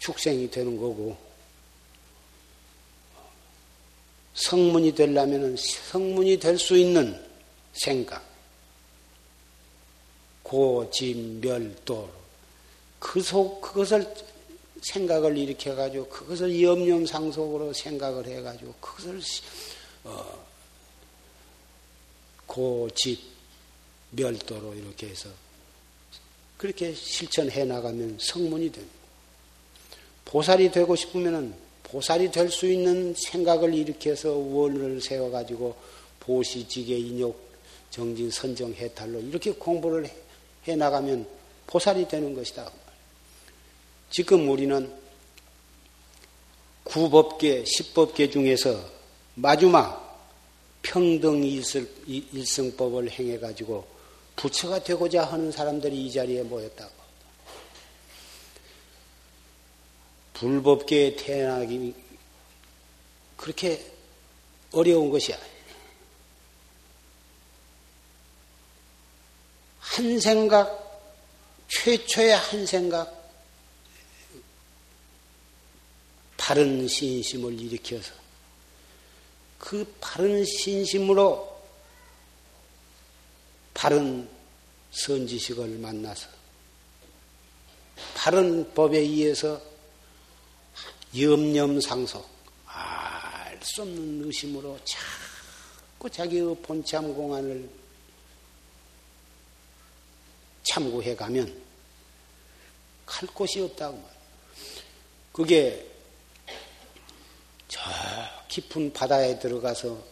축생이 0.00 0.50
되는 0.50 0.76
거고 0.76 1.16
성문이 4.34 4.94
되려면 4.94 5.56
성문이 5.56 6.38
될 6.38 6.58
수 6.58 6.76
있는 6.76 7.30
생각 7.72 8.24
고짐멸도 10.42 12.20
그 12.98 13.22
속, 13.22 13.60
그것을 13.60 14.12
생각을 14.82 15.36
일으켜 15.36 15.74
가지고 15.74 16.08
그것을 16.08 16.60
염념 16.62 17.06
상속으로 17.06 17.72
생각을 17.72 18.26
해 18.26 18.42
가지고 18.42 18.74
그것을 18.80 19.20
어, 20.04 20.46
고집 22.46 23.20
멸도로 24.10 24.74
이렇게 24.74 25.08
해서 25.08 25.28
그렇게 26.56 26.94
실천해 26.94 27.64
나가면 27.64 28.18
성문이 28.20 28.72
됩니다. 28.72 28.99
보살이 30.24 30.70
되고 30.70 30.94
싶으면은 30.94 31.54
보살이 31.82 32.30
될 32.30 32.50
수 32.50 32.66
있는 32.66 33.14
생각을 33.14 33.74
일으켜서 33.74 34.32
원을 34.32 35.00
세워가지고 35.00 35.74
보시 36.20 36.66
지계 36.68 36.96
인욕 36.96 37.50
정진 37.90 38.30
선정 38.30 38.72
해탈로 38.72 39.20
이렇게 39.20 39.50
공부를 39.52 40.08
해 40.68 40.76
나가면 40.76 41.26
보살이 41.66 42.06
되는 42.06 42.34
것이다. 42.34 42.70
지금 44.10 44.48
우리는 44.48 44.92
구법계, 46.84 47.64
십법계 47.64 48.30
중에서 48.30 48.80
마지막 49.34 50.28
평등 50.82 51.42
일승법을 51.44 53.10
행해가지고 53.10 53.84
부처가 54.36 54.82
되고자 54.82 55.24
하는 55.24 55.52
사람들이 55.52 56.06
이 56.06 56.12
자리에 56.12 56.42
모였다고. 56.42 56.99
불법계에 60.40 61.16
태어나기 61.16 61.94
그렇게 63.36 63.92
어려운 64.72 65.10
것이 65.10 65.34
아니에요. 65.34 65.50
한 69.80 70.18
생각, 70.18 71.02
최초의 71.68 72.36
한 72.36 72.64
생각, 72.64 73.20
바른 76.38 76.88
신심을 76.88 77.60
일으켜서 77.60 78.14
그 79.58 79.94
바른 80.00 80.42
신심으로 80.42 81.60
바른 83.74 84.26
선지식을 84.90 85.68
만나서 85.78 86.28
바른 88.14 88.72
법에 88.72 88.98
의해서 89.00 89.69
염념상속 91.16 92.28
알 92.66 93.20
수 93.62 93.82
없는 93.82 94.24
의심으로 94.24 94.78
자꾸 94.84 96.08
자기의 96.10 96.56
본참 96.62 97.14
공안을 97.14 97.68
참고해 100.62 101.14
가면 101.14 101.62
갈 103.04 103.28
곳이 103.28 103.60
없다고 103.60 103.96
말이야. 103.96 104.20
그게 105.32 105.86
저 107.68 107.80
깊은 108.48 108.92
바다에 108.92 109.38
들어가서 109.38 110.02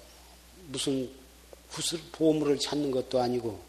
무슨 0.67 1.11
구슬 1.71 2.01
보물을 2.13 2.59
찾는 2.59 2.91
것도 2.91 3.21
아니고 3.21 3.61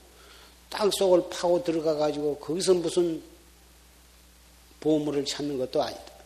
땅 0.70 0.90
속을 0.92 1.30
파고 1.30 1.64
들어가 1.64 1.96
가지고 1.96 2.38
거기서 2.40 2.76
무슨 2.76 3.24
보물을 4.80 5.26
찾는 5.26 5.58
것도 5.58 5.82
아니다. 5.82 6.19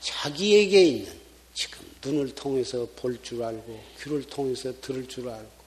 자기에게 0.00 0.82
있는 0.82 1.20
지금 1.54 1.78
눈을 2.04 2.34
통해서 2.34 2.86
볼 2.96 3.20
줄 3.22 3.42
알고 3.42 3.80
귀를 4.02 4.22
통해서 4.24 4.72
들을 4.80 5.06
줄 5.06 5.28
알고 5.28 5.60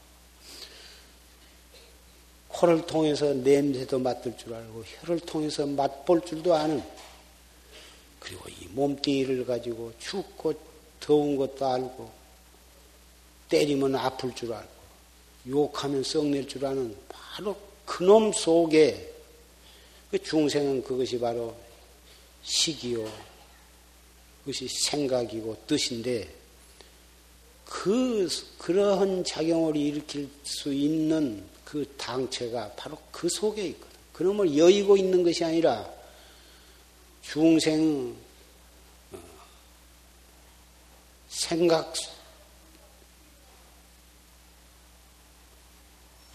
코를 2.48 2.86
통해서 2.86 3.34
냄새도 3.34 4.00
맡을 4.00 4.38
줄 4.38 4.54
알고 4.54 4.84
혀를 4.86 5.20
통해서 5.22 5.66
맛볼 5.66 6.22
줄도 6.26 6.54
아는 6.54 6.84
그리고 8.20 8.48
이 8.50 8.68
몸뚱이를 8.70 9.46
가지고 9.46 9.92
춥고 10.00 10.54
더운 11.00 11.36
것도 11.36 11.66
알고 11.66 12.12
때리면 13.50 13.96
아플 13.96 14.34
줄 14.34 14.54
알고 14.54 14.70
욕하면 15.50 16.04
썩낼 16.04 16.48
줄 16.48 16.66
아는 16.66 16.96
바로 17.10 17.56
그놈 17.86 18.32
속에 18.32 19.14
그 20.10 20.22
중생은 20.22 20.84
그것이 20.84 21.20
바로 21.20 21.56
식이요 22.44 23.33
그것이 24.44 24.68
생각이고 24.68 25.64
뜻인데 25.68 26.28
그 27.66 28.28
그러한 28.58 29.24
작용을 29.24 29.76
일으킬 29.76 30.30
수 30.44 30.74
있는 30.74 31.44
그 31.64 31.92
당체가 31.98 32.74
바로 32.74 32.98
그 33.12 33.30
속에 33.30 33.66
있거든. 33.68 33.94
그놈을 34.12 34.56
여의고 34.58 34.98
있는 34.98 35.24
것이 35.24 35.44
아니라 35.44 35.90
중생 37.22 38.16
어, 39.12 39.18
생각 41.30 41.94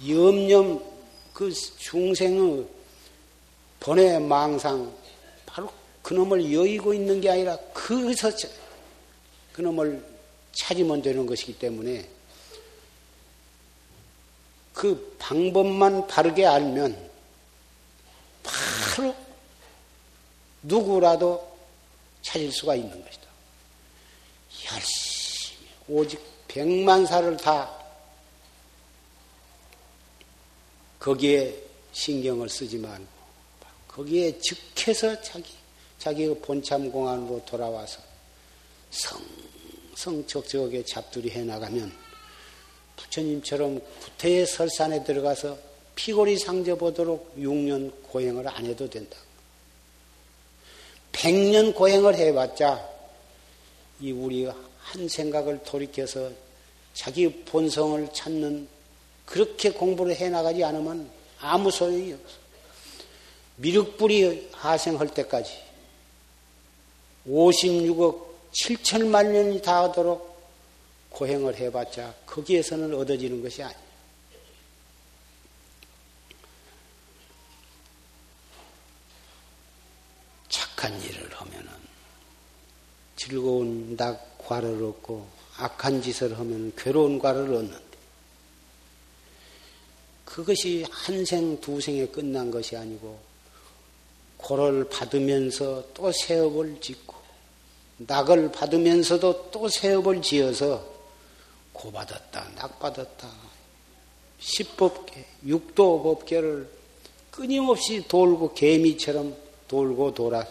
염념 0.09 0.83
그 1.33 1.53
중생의 1.53 2.67
번외 3.79 4.19
망상 4.19 4.93
그놈을 6.09 6.51
여의고 6.55 6.95
있는 6.95 7.21
게 7.21 7.29
아니라 7.29 7.59
그서 7.75 8.31
그놈을 9.53 10.03
찾으면 10.53 11.03
되는 11.03 11.27
것이기 11.27 11.59
때문에 11.59 12.09
그 14.73 15.17
방법만 15.19 16.07
바르게 16.07 16.47
알면 16.47 17.11
바로 18.43 19.15
누구라도 20.63 21.59
찾을 22.23 22.53
수가 22.53 22.75
있는 22.75 23.05
것이다. 23.05 23.29
열심히 24.73 25.69
오직 25.89 26.23
백만 26.49 27.05
살을 27.05 27.37
다 27.37 27.71
거기에 30.99 31.55
신경을 31.93 32.49
쓰지 32.49 32.79
말고 32.79 33.05
거기에 33.89 34.39
즉해서 34.39 35.21
자기 35.21 35.58
자기의 35.99 36.39
본참 36.41 36.91
공안으로 36.91 37.43
돌아와서 37.45 38.01
성성적적하게 38.91 40.85
잡두리 40.85 41.31
해 41.31 41.43
나가면 41.43 41.93
부처님처럼 42.97 43.81
구태의 44.01 44.47
설산에 44.47 45.05
들어가서 45.05 45.59
피골이 45.95 46.39
상져 46.39 46.77
보도록 46.77 47.35
6년 47.37 47.93
고행을 48.05 48.47
안 48.47 48.67
해도 48.67 48.89
된다. 48.89 49.17
100년 51.13 51.75
고행을 51.75 52.15
해봤자 52.15 52.89
이 54.01 54.13
우리 54.13 54.45
한 54.45 55.09
생각을 55.09 55.63
돌이켜서 55.65 56.31
자기 56.95 57.29
본성을 57.45 58.09
찾는 58.13 58.69
그렇게 59.27 59.71
공부를 59.71 60.15
해 60.15 60.29
나가지 60.29 60.63
않으면 60.63 61.11
아무 61.41 61.71
소용이 61.71 62.13
없어. 62.13 62.37
미륵불이 63.57 64.51
하생할 64.53 65.09
때까지 65.09 65.68
56억 67.27 68.29
7천만 68.53 69.31
년이 69.31 69.63
다 69.63 69.85
하도록 69.85 70.29
고행을 71.11 71.57
해봤자 71.57 72.15
거기에서는 72.27 72.95
얻어지는 72.95 73.43
것이 73.43 73.63
아니에요. 73.63 73.89
착한 80.49 81.01
일을 81.03 81.29
하면은 81.33 81.69
즐거운 83.17 83.97
낙 83.97 84.39
과를 84.39 84.83
얻고 84.83 85.27
악한 85.57 86.03
짓을 86.03 86.39
하면 86.39 86.73
괴로운 86.77 87.19
과를 87.19 87.53
얻는데 87.53 87.89
그것이 90.25 90.85
한 90.89 91.25
생, 91.25 91.61
두 91.61 91.81
생에 91.81 92.07
끝난 92.07 92.51
것이 92.51 92.77
아니고 92.77 93.19
고를 94.39 94.89
받으면서 94.89 95.85
또 95.93 96.11
세업을 96.11 96.81
짓고 96.81 97.15
낙을 97.99 98.51
받으면서도 98.53 99.51
또 99.51 99.69
세업을 99.69 100.23
지어서 100.23 100.85
고 101.73 101.93
받았다, 101.93 102.49
낙 102.57 102.79
받았다. 102.79 103.29
십법계, 104.39 105.27
육도법계를 105.45 106.69
끊임없이 107.31 108.07
돌고 108.09 108.55
개미처럼 108.55 109.37
돌고 109.67 110.15
돌아 110.15 110.47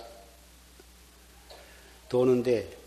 도는데 2.10 2.78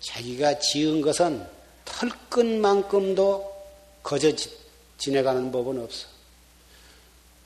자기가 0.00 0.58
지은 0.58 1.00
것은 1.00 1.46
털끝만큼도 1.84 3.54
거저 4.02 4.32
지내가는 4.98 5.50
법은 5.50 5.82
없어. 5.82 6.06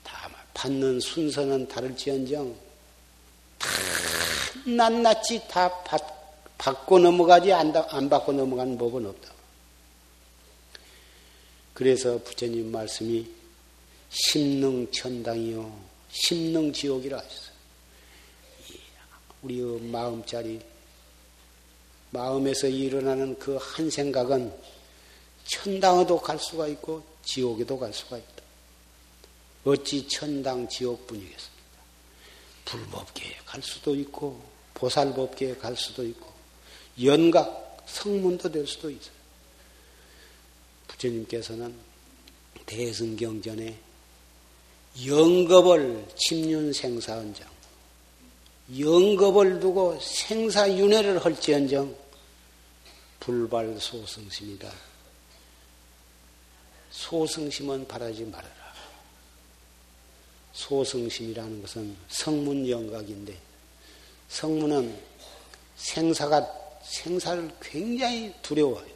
다만 0.03 0.35
받는 0.53 0.99
순서는 0.99 1.67
다를지언정 1.67 2.53
다 2.53 2.68
낱낱이 4.65 5.47
다 5.47 5.83
받, 5.83 6.01
받고 6.57 6.99
넘어가지 6.99 7.51
안, 7.53 7.75
안 7.75 8.09
받고 8.09 8.31
넘어가는 8.33 8.77
법은 8.77 9.05
없다. 9.05 9.33
그래서 11.73 12.17
부처님 12.23 12.71
말씀이 12.71 13.27
심능 14.09 14.91
천당이요 14.91 15.79
심능 16.11 16.73
지옥이라 16.73 17.17
하셨어요. 17.17 17.49
우리의 19.41 19.81
마음자리 19.81 20.59
마음에서 22.11 22.67
일어나는 22.67 23.37
그 23.39 23.57
한 23.57 23.89
생각은 23.89 24.53
천당에도 25.45 26.19
갈 26.19 26.37
수가 26.37 26.67
있고 26.67 27.03
지옥에도 27.23 27.79
갈 27.79 27.93
수가 27.93 28.17
있다. 28.17 28.43
어찌 29.65 30.07
천당 30.07 30.67
지옥뿐이겠습니까? 30.67 31.58
불법계에 32.69 33.37
갈 33.45 33.61
수도 33.63 33.95
있고 33.95 34.39
보살법계에 34.75 35.55
갈 35.55 35.75
수도 35.75 36.05
있고 36.05 36.31
연각 37.03 37.83
성문도 37.87 38.51
될 38.51 38.67
수도 38.67 38.91
있어요. 38.91 39.13
부처님께서는 40.87 41.73
대승경전에 42.67 43.75
영겁을 45.07 46.07
침륜 46.15 46.71
생사언장 46.71 47.49
영겁을 48.77 49.59
두고 49.59 49.99
생사윤회를 49.99 51.25
할지언정 51.25 51.95
불발 53.19 53.79
소승심이다. 53.79 54.71
소승심은 56.91 57.87
바라지 57.87 58.25
말아라. 58.25 58.58
소승심이라는 60.53 61.61
것은 61.61 61.95
성문 62.09 62.67
영각인데 62.69 63.35
성문은 64.29 64.97
생사가 65.77 66.47
생사를 66.83 67.49
굉장히 67.61 68.33
두려워해요. 68.41 68.93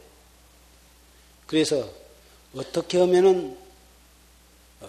그래서 1.46 1.88
어떻게 2.54 2.98
하면은 2.98 3.56
어, 4.80 4.88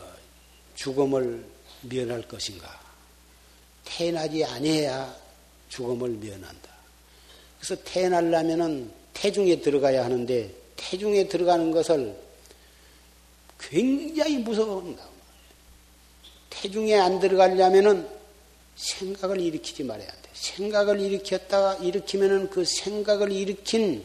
죽음을 0.76 1.46
면할 1.82 2.28
것인가? 2.28 2.80
태어나지 3.84 4.44
아니해야 4.44 5.16
죽음을 5.70 6.10
면한다. 6.10 6.76
그래서 7.60 7.82
태어나려면은 7.84 8.92
태중에 9.14 9.62
들어가야 9.62 10.04
하는데 10.04 10.54
태중에 10.76 11.28
들어가는 11.28 11.72
것을 11.72 12.16
굉장히 13.60 14.38
무서워한다. 14.38 15.15
태중에 16.66 16.96
안 16.96 17.20
들어가려면은 17.20 18.08
생각을 18.76 19.40
일으키지 19.40 19.84
말아야 19.84 20.08
돼. 20.08 20.30
생각을 20.34 21.00
일으켰다가 21.00 21.76
일으키면은 21.76 22.50
그 22.50 22.66
생각을 22.66 23.32
일으킨 23.32 24.04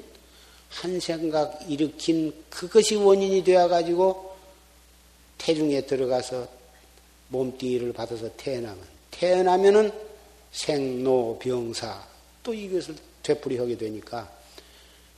한 0.68 1.00
생각 1.00 1.58
일으킨 1.70 2.34
그것이 2.50 2.96
원인이 2.96 3.42
되어 3.44 3.66
가지고 3.66 4.36
태중에 5.38 5.86
들어가서 5.86 6.46
몸뚱이를 7.28 7.94
받아서 7.94 8.28
태어나면 8.36 8.78
태어나면은 9.10 9.90
생로병사 10.52 12.06
또 12.42 12.52
이것을 12.52 12.94
되풀이하게 13.22 13.78
되니까 13.78 14.30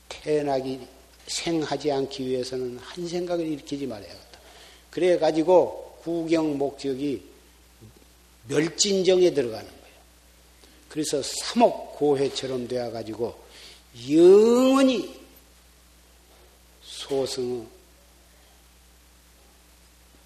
태어나기 0.09 0.81
생하지 1.27 1.91
않기 1.91 2.25
위해서는 2.25 2.79
한 2.79 3.09
생각을 3.09 3.45
일으키지 3.45 3.87
말아야겠다. 3.89 4.39
그래 4.91 5.19
가지고 5.19 5.99
구경 6.03 6.59
목적이 6.59 7.32
멸진정에 8.49 9.33
들어가는 9.33 9.67
거예요. 9.69 9.97
그래서 10.89 11.23
삼옥 11.23 11.97
고해처럼 11.97 12.69
되어 12.69 12.91
가지고 12.91 13.43
영원히 14.11 15.21
소승 16.83 17.69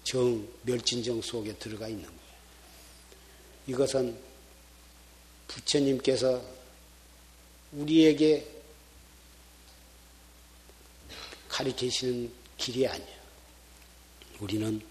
정 0.03 0.47
멸진정 0.63 1.21
속에 1.21 1.53
들어가 1.55 1.87
있는 1.87 2.05
거예요. 2.05 2.17
이것은 3.67 4.17
부처님께서 5.47 6.41
우리에게 7.73 8.47
가르치시는 11.49 12.31
길이 12.57 12.87
아니에요. 12.87 13.17
우리는 14.39 14.81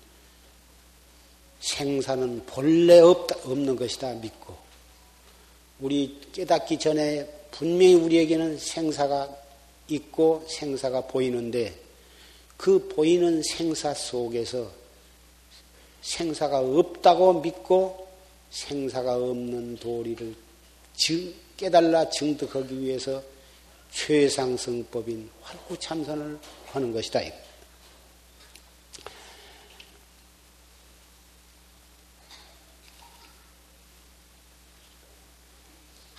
생사는 1.66 2.46
본래 2.46 3.00
없다, 3.00 3.38
없는 3.44 3.74
것이다 3.74 4.14
믿고 4.14 4.54
우리 5.80 6.20
깨닫기 6.32 6.78
전에 6.78 7.28
분명히 7.50 7.94
우리에게는 7.94 8.56
생사가 8.56 9.28
있고 9.88 10.44
생사가 10.48 11.08
보이는데 11.08 11.74
그 12.56 12.88
보이는 12.88 13.42
생사 13.42 13.92
속에서 13.92 14.70
생사가 16.02 16.60
없다고 16.60 17.40
믿고 17.40 18.06
생사가 18.50 19.16
없는 19.16 19.76
도리를 19.78 20.36
증, 20.94 21.34
깨달라 21.56 22.08
증득하기 22.08 22.80
위해서 22.80 23.20
최상승법인 23.90 25.28
활구참선을 25.42 26.38
하는 26.66 26.92
것이다. 26.92 27.22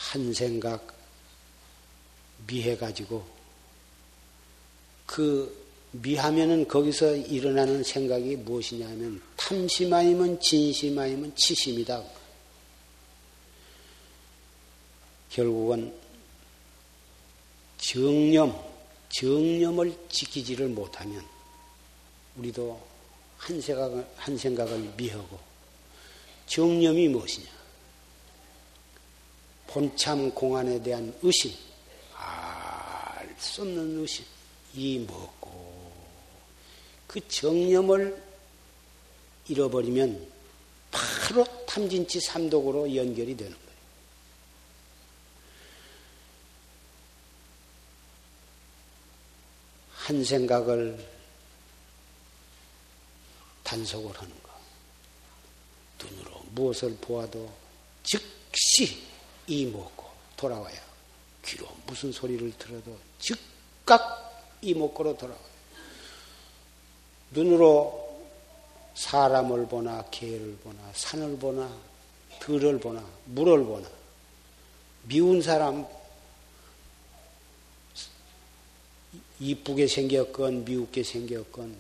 한 0.07 0.33
생각 0.33 0.95
미해가지고 2.47 3.25
그 5.05 5.67
미하면은 5.91 6.67
거기서 6.67 7.15
일어나는 7.15 7.83
생각이 7.83 8.37
무엇이냐 8.37 8.87
하면 8.87 9.21
탐심 9.35 9.93
아니면 9.93 10.39
진심 10.39 10.97
아니면 10.97 11.33
치심이다. 11.35 12.03
결국은 15.29 15.93
정념, 17.77 18.57
정념을 19.09 19.93
지키지를 20.09 20.69
못하면 20.69 21.23
우리도 22.37 22.81
한 23.37 23.59
생각을, 23.59 24.07
한 24.15 24.37
생각을 24.37 24.79
미하고 24.95 25.37
정념이 26.47 27.09
무엇이냐? 27.09 27.56
본참 29.68 30.32
공안에 30.32 30.82
대한 30.82 31.13
의심, 31.22 31.51
알 32.13 32.88
수 33.38 33.61
없는 33.61 33.99
의심, 33.99 34.26
이 34.74 34.99
뭐고 34.99 35.91
그 37.07 37.26
정념을 37.28 38.24
잃어버리면 39.47 40.32
바로 40.91 41.45
탐진치 41.65 42.20
삼독으로 42.22 42.95
연결이 42.95 43.36
되는 43.36 43.51
거예요. 43.51 43.68
한 49.93 50.24
생각을 50.24 51.05
단속을 53.63 54.18
하는 54.18 54.43
것. 54.43 54.51
눈으로 55.99 56.43
무엇을 56.51 56.95
보아도 57.01 57.51
즉시 58.03 59.03
이 59.47 59.65
먹고 59.65 60.05
돌아와야 60.35 60.77
귀로 61.45 61.67
무슨 61.85 62.11
소리를 62.11 62.51
들어도 62.57 62.97
즉각 63.19 64.27
이 64.61 64.73
먹고로 64.73 65.17
돌아와요. 65.17 65.47
눈으로 67.31 68.07
사람을 68.95 69.67
보나 69.67 70.03
개를 70.09 70.57
보나 70.63 70.79
산을 70.93 71.37
보나 71.37 71.71
들을 72.39 72.79
보나 72.79 73.03
물을 73.25 73.63
보나 73.63 73.87
미운 75.03 75.41
사람 75.41 75.85
이쁘게 79.39 79.87
생겼건 79.87 80.65
미웃게 80.65 81.03
생겼건 81.03 81.75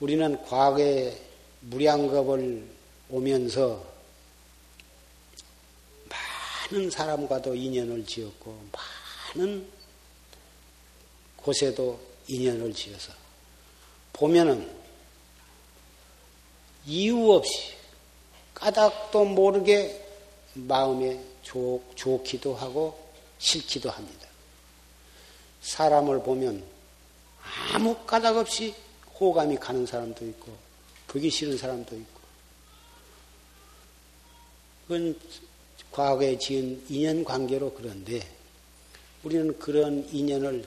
우리는 0.00 0.42
과거에 0.44 1.20
무량겁을 1.60 2.64
오면서 3.10 3.93
많은 6.74 6.90
사람과도 6.90 7.54
인연을 7.54 8.04
지었고 8.04 8.60
많은 9.36 9.66
곳에도 11.36 12.00
인연을 12.26 12.74
지어서 12.74 13.12
보면은 14.12 14.68
이유 16.84 17.30
없이 17.30 17.74
까닭도 18.54 19.24
모르게 19.24 20.04
마음에 20.54 21.22
좋, 21.42 21.80
좋기도 21.94 22.54
하고 22.54 22.98
싫기도 23.38 23.90
합니다. 23.90 24.28
사람을 25.62 26.22
보면 26.22 26.64
아무 27.72 27.96
까닭 28.04 28.36
없이 28.36 28.74
호감이 29.18 29.56
가는 29.56 29.86
사람도 29.86 30.26
있고 30.26 30.56
보기 31.06 31.30
싫은 31.30 31.56
사람도 31.56 31.96
있고 31.96 32.20
그건 34.82 35.18
과거에 35.94 36.36
지은 36.36 36.86
인연 36.88 37.22
관계로 37.22 37.72
그런데 37.72 38.20
우리는 39.22 39.56
그런 39.60 40.04
인연을 40.10 40.64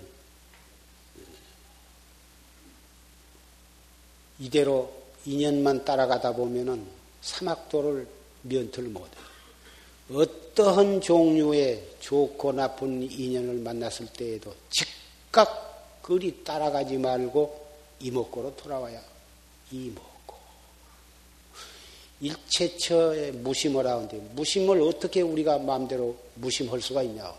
이대로 4.39 4.89
인연만 5.25 5.83
따라가다 5.83 6.31
보면은 6.31 6.87
사막도를 7.21 8.07
면틀 8.43 8.83
못해. 8.83 9.11
어떠한 10.09 11.01
종류의 11.01 11.83
좋고 11.99 12.53
나쁜 12.53 13.03
인연을 13.03 13.55
만났을 13.55 14.07
때에도 14.07 14.55
즉각 14.69 15.99
그리 16.01 16.41
따라가지 16.45 16.97
말고 16.97 17.67
이목구로 17.99 18.55
돌아와야 18.55 19.01
이목구. 19.71 20.06
일체처에 22.19 23.31
무심을 23.31 23.85
하는데 23.85 24.17
무심을 24.33 24.81
어떻게 24.81 25.21
우리가 25.21 25.59
마음대로 25.59 26.17
무심할 26.35 26.81
수가 26.81 27.03
있냐. 27.03 27.33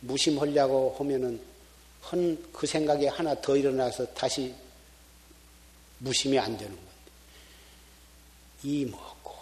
무심하려고 0.00 0.96
하면은 0.98 1.40
그 2.52 2.66
생각이 2.66 3.06
하나 3.06 3.40
더 3.40 3.56
일어나서 3.56 4.06
다시 4.14 4.52
무심이 5.98 6.38
안 6.38 6.56
되는 6.56 6.74
건데. 6.74 6.90
이목구. 8.64 9.32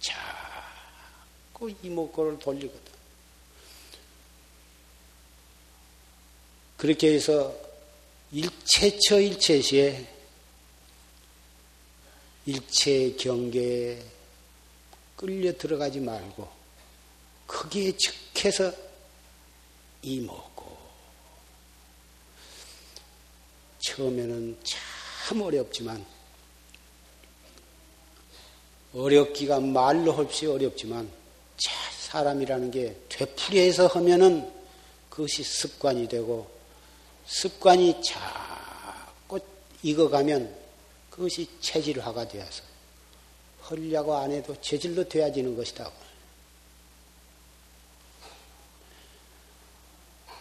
자꾸 0.00 1.72
이목구를 1.82 2.38
돌리거든. 2.38 2.88
그렇게 6.76 7.14
해서 7.14 7.54
일체처 8.32 9.20
일체시에 9.20 10.17
일체 12.48 13.14
경계에 13.14 14.02
끌려 15.16 15.52
들어가지 15.52 16.00
말고 16.00 16.48
거기에 17.46 17.92
즉해서 17.94 18.72
이먹고. 20.00 20.78
처음에는 23.80 24.58
참 24.64 25.42
어렵지만 25.42 26.06
어렵기가 28.94 29.60
말로 29.60 30.12
없이 30.12 30.46
어렵지만 30.46 31.10
사람이라는 32.00 32.70
게 32.70 32.98
되풀이해서 33.10 33.88
하면은 33.88 34.50
그것이 35.10 35.42
습관이 35.42 36.08
되고 36.08 36.50
습관이 37.26 38.02
자꾸 38.02 39.38
익어가면 39.82 40.57
그것이 41.18 41.48
체질화가 41.60 42.28
되어서 42.28 42.62
하려고 43.62 44.14
안 44.16 44.30
해도 44.30 44.54
체질로 44.60 45.06
되어지는 45.08 45.56
것이다. 45.56 45.90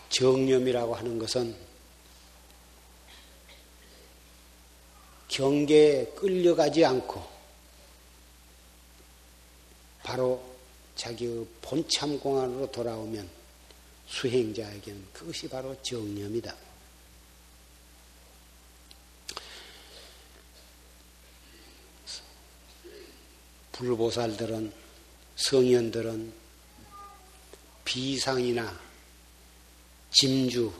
정념이라고 0.09 0.93
하는 0.93 1.17
것은 1.17 1.57
경계에 5.29 6.05
끌려가지 6.15 6.85
않고 6.85 7.27
바로 10.03 10.43
자기의 10.95 11.47
본참 11.63 12.19
공안으로 12.19 12.71
돌아오면 12.71 13.27
수행자에게는 14.05 15.07
그것이 15.11 15.49
바로 15.49 15.75
정념이다. 15.81 16.66
불보살들은 23.77 24.73
성현들은 25.35 26.33
비상이나 27.85 28.79
짐주로서 30.11 30.71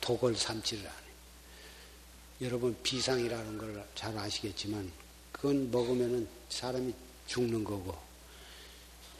독을 0.00 0.36
삼지를 0.36 0.86
않아요. 0.86 0.98
여러분 2.40 2.76
비상이라는 2.82 3.58
걸 3.58 3.88
잘 3.98 4.16
아시겠지만 4.16 4.90
그건 5.32 5.72
먹으면 5.72 6.28
사람이 6.50 6.94
죽는 7.26 7.64
거고 7.64 7.98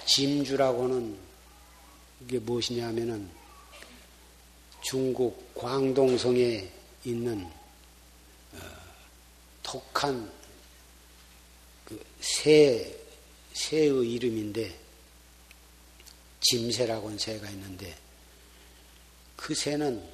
짐주라고는 0.07 1.19
이게 2.23 2.39
무엇이냐 2.39 2.87
하면은 2.87 3.29
중국 4.83 5.53
광동성에 5.57 6.71
있는 7.05 7.45
어, 8.53 8.59
독한 9.65 10.38
그 11.89 12.05
새, 12.21 12.95
새의 13.55 14.13
이름인데, 14.13 14.79
짐새라고 16.41 17.07
하는 17.07 17.19
새가 17.19 17.49
있는데, 17.49 17.97
그 19.37 19.55
새는 19.55 20.07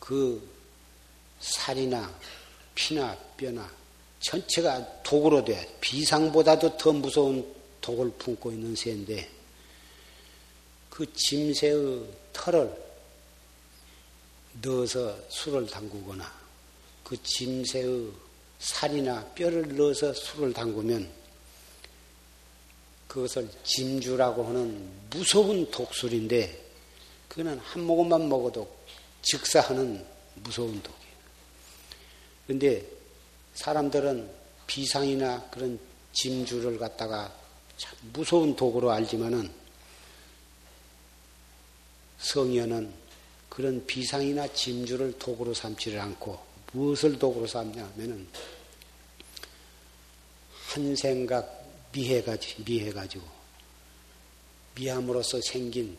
그 0.00 0.44
살이나 1.38 2.18
피나 2.74 3.16
뼈나 3.36 3.72
전체가 4.18 5.04
독으로 5.04 5.44
돼. 5.44 5.78
비상보다도 5.80 6.76
더 6.76 6.92
무서운 6.92 7.54
독을 7.80 8.10
품고 8.18 8.50
있는 8.50 8.74
새인데, 8.74 9.30
그 10.90 11.12
짐새의 11.12 12.12
털을 12.32 12.88
넣어서 14.62 15.16
술을 15.28 15.68
담그거나, 15.68 16.28
그 17.04 17.22
짐새의 17.22 18.10
살이나 18.58 19.24
뼈를 19.34 19.76
넣어서 19.76 20.12
술을 20.12 20.52
담그면 20.52 21.08
그것을 23.06 23.48
짐주라고 23.64 24.44
하는 24.46 24.90
무서운 25.10 25.70
독술인데 25.70 26.66
그는 27.28 27.58
한 27.58 27.82
모금만 27.82 28.28
먹어도 28.28 28.68
즉사하는 29.22 30.04
무서운 30.34 30.82
독이에요. 30.82 31.08
근데 32.46 32.84
사람들은 33.54 34.30
비상이나 34.66 35.48
그런 35.50 35.78
짐주를 36.12 36.78
갖다가 36.78 37.32
참 37.76 37.96
무서운 38.12 38.56
독으로 38.56 38.90
알지만은 38.90 39.50
성현은 42.18 42.92
그런 43.48 43.86
비상이나 43.86 44.52
짐주를 44.52 45.18
독으로 45.18 45.54
삼지를 45.54 46.00
않고 46.00 46.47
무엇을 46.72 47.18
독으로 47.18 47.46
삼냐 47.46 47.84
하면은 47.94 48.26
한 50.68 50.96
생각 50.96 51.66
미해가지, 51.92 52.56
미해가지고 52.64 53.24
미함으로써 54.74 55.40
생긴 55.40 55.96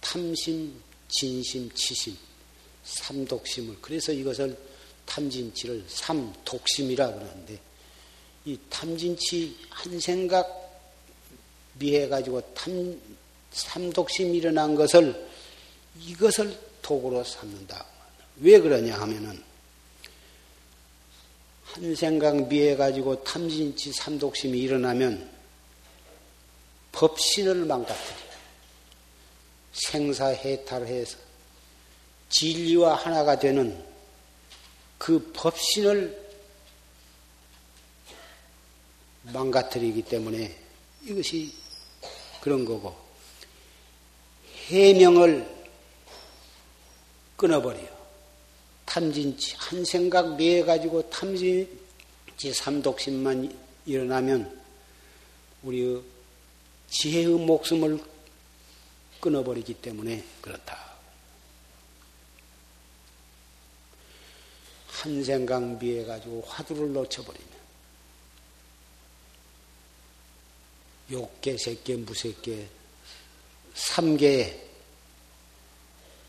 탐심, 0.00 0.80
진심, 1.08 1.70
치심, 1.74 2.16
삼독심을 2.84 3.76
그래서 3.80 4.12
이것을 4.12 4.56
탐진치를 5.06 5.84
삼독심이라 5.88 7.12
그러는데 7.12 7.58
이 8.44 8.58
탐진치 8.68 9.56
한 9.68 10.00
생각 10.00 10.48
미해가지고 11.74 12.54
탐 12.54 13.00
삼독심이 13.52 14.38
일어난 14.38 14.74
것을 14.74 15.28
이것을 15.98 16.56
독으로 16.80 17.24
삼는다. 17.24 17.84
왜 18.36 18.58
그러냐 18.60 18.98
하면은 19.00 19.49
한 21.72 21.94
생각 21.94 22.48
미해 22.48 22.74
가지고 22.74 23.22
탐진치 23.22 23.92
삼독심이 23.92 24.58
일어나면 24.58 25.30
법신을 26.92 27.64
망가뜨려. 27.64 28.30
생사해탈해서 29.72 31.16
진리와 32.28 32.94
하나가 32.94 33.38
되는 33.38 33.84
그 34.98 35.30
법신을 35.32 36.28
망가뜨리기 39.22 40.02
때문에 40.02 40.56
이것이 41.04 41.54
그런 42.40 42.64
거고 42.64 42.96
해명을 44.66 45.48
끊어버려. 47.36 47.99
탐진치 48.90 49.54
한 49.56 49.84
생각 49.84 50.34
매 50.36 50.62
가지고 50.62 51.08
탐진치 51.10 52.52
삼독심만 52.52 53.56
일어나면 53.86 54.60
우리의 55.62 56.02
지혜의 56.88 57.26
목숨을 57.28 58.02
끊어버리기 59.20 59.74
때문에 59.74 60.24
그렇다. 60.40 60.90
한 64.88 65.22
생각 65.22 65.62
미해 65.78 66.04
가지고 66.04 66.42
화두를 66.48 66.92
놓쳐버리면 66.92 67.60
욕계, 71.12 71.56
색계, 71.56 71.96
무색계, 71.96 72.68
삼계에 73.74 74.68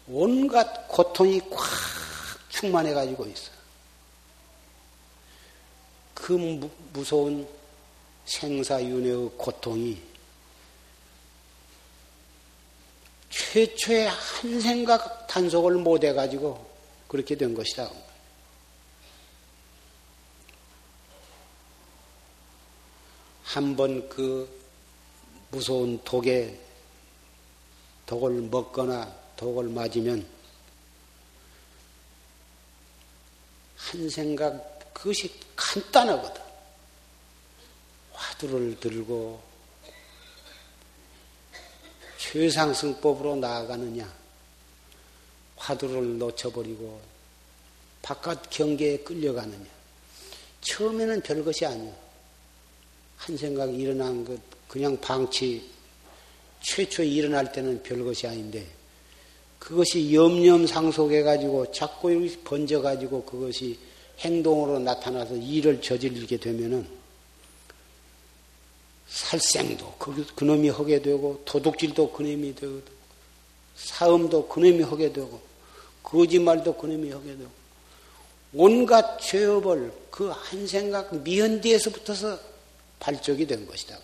온갖 0.07 0.87
고통이 0.87 1.41
꽉 1.49 2.10
충만해 2.51 2.93
가지고 2.93 3.25
있어. 3.25 3.51
그 6.13 6.33
무, 6.33 6.69
무서운 6.93 7.47
생사윤회의 8.25 9.31
고통이 9.37 10.01
최초의 13.29 14.07
한 14.09 14.61
생각 14.61 15.25
단속을 15.27 15.75
못 15.75 16.03
해가지고 16.03 16.69
그렇게 17.07 17.35
된 17.35 17.53
것이다. 17.55 17.89
한 23.43 23.75
번 23.75 24.07
그 24.07 24.47
무서운 25.49 26.01
독에 26.05 26.57
독을 28.05 28.43
먹거나 28.43 29.13
독을 29.35 29.67
맞으면 29.67 30.25
한 33.91 34.09
생각 34.09 34.93
그것이 34.93 35.29
간단하거든. 35.53 36.41
화두를 38.13 38.79
들고 38.79 39.41
최상승법으로 42.17 43.35
나아가느냐, 43.35 44.09
화두를 45.57 46.17
놓쳐버리고 46.19 47.01
바깥 48.01 48.49
경계에 48.49 48.99
끌려가느냐. 48.99 49.65
처음에는 50.61 51.21
별것이 51.21 51.65
아니야. 51.65 51.93
한 53.17 53.35
생각이 53.35 53.75
일어난 53.75 54.23
것, 54.23 54.39
그냥 54.69 54.99
방치, 55.01 55.69
최초에 56.61 57.07
일어날 57.07 57.51
때는 57.51 57.83
별것이 57.83 58.25
아닌데, 58.25 58.65
그것이 59.61 60.11
염념 60.13 60.65
상속해가지고 60.65 61.71
자꾸 61.71 62.27
번져가지고 62.43 63.25
그것이 63.25 63.77
행동으로 64.19 64.79
나타나서 64.79 65.35
일을 65.35 65.79
저지르게 65.81 66.37
되면은 66.37 66.87
살생도 69.07 69.93
그, 69.99 70.25
그놈이 70.33 70.69
하게 70.69 70.99
되고 70.99 71.39
도둑질도 71.45 72.11
그놈이 72.11 72.55
되고 72.55 72.81
사음도 73.75 74.47
그놈이 74.47 74.81
하게 74.81 75.13
되고 75.13 75.39
거짓말도 76.01 76.75
그놈이 76.75 77.11
하게 77.11 77.37
되고 77.37 77.51
온갖 78.53 79.19
죄업을 79.19 79.93
그 80.09 80.31
한 80.31 80.67
생각 80.67 81.15
미연디에서부터서 81.23 82.39
발족이 82.99 83.45
된 83.45 83.65
것이다. 83.67 83.97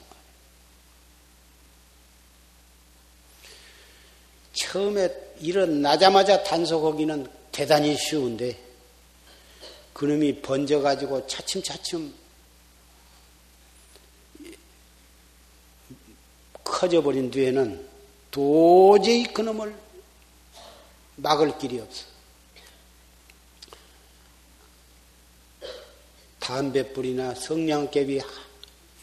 처음에 4.58 5.10
일어나자마자 5.40 6.44
단속하기는 6.44 7.28
대단히 7.52 7.96
쉬운데 7.96 8.58
그놈이 9.94 10.42
번져가지고 10.42 11.28
차츰차츰 11.28 12.14
커져버린 16.64 17.32
뒤에는 17.32 17.88
도저히 18.32 19.24
그놈을 19.26 19.76
막을 21.16 21.58
길이 21.58 21.80
없어. 21.80 22.06
담배불이나 26.40 27.36
성냥개비 27.36 28.22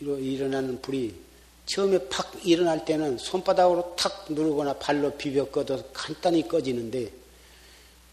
일어나는 0.01 0.81
불이 0.81 1.24
처음에 1.67 1.99
팍 2.09 2.31
일어날 2.45 2.85
때는 2.85 3.17
손바닥으로 3.19 3.97
탁 3.97 4.27
누르거나 4.29 4.75
발로 4.75 5.11
비벼 5.17 5.47
꺼도 5.47 5.83
간단히 5.93 6.47
꺼지는데 6.47 7.11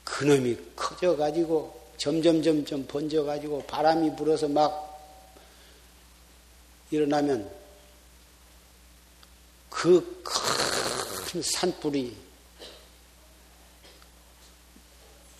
그놈이 0.03 0.57
커져가지고 0.75 1.79
점점 1.97 2.41
점점 2.41 2.85
번져가지고 2.87 3.63
바람이 3.63 4.15
불어서 4.15 4.47
막 4.47 4.87
일어나면 6.91 7.49
그 9.69 10.21
큰 11.31 11.41
산불이 11.41 12.13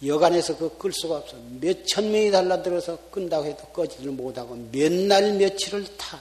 여간에서 0.05 0.57
그 0.57 0.77
끌 0.77 0.93
수가 0.93 1.17
없어. 1.17 1.35
몇 1.59 1.85
천 1.85 2.09
명이 2.11 2.31
달라들어서 2.31 2.97
끈다고 3.11 3.45
해도 3.45 3.65
꺼지를 3.67 4.11
못하고 4.11 4.55
몇 4.71 4.89
날 4.91 5.33
며칠을 5.33 5.97
타. 5.97 6.19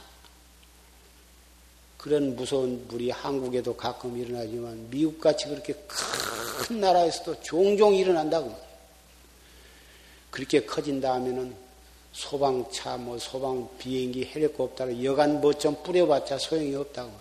그런 2.00 2.34
무서운 2.34 2.88
불이 2.88 3.10
한국에도 3.10 3.76
가끔 3.76 4.16
일어나지만 4.16 4.88
미국같이 4.88 5.48
그렇게 5.48 5.74
큰 5.86 6.80
나라에서도 6.80 7.42
종종 7.42 7.94
일어난다고. 7.94 8.58
그렇게 10.30 10.64
커진다 10.64 11.12
하면은 11.16 11.54
소방차, 12.12 12.96
뭐 12.96 13.18
소방 13.18 13.68
비행기, 13.76 14.30
헬리콥터를 14.34 15.04
여간 15.04 15.42
뭐 15.42 15.52
좀 15.52 15.76
뿌려봤자 15.82 16.38
소용이 16.38 16.74
없다고. 16.74 17.12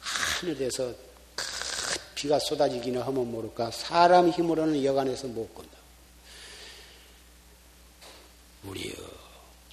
하늘에서 0.00 0.84
큰 1.36 1.44
비가 2.14 2.38
쏟아지기는 2.38 3.02
하면 3.02 3.30
모를까. 3.30 3.72
사람 3.72 4.30
힘으로는 4.30 4.82
여간에서 4.82 5.26
못 5.26 5.54
건다. 5.54 5.70
우리의 8.64 8.94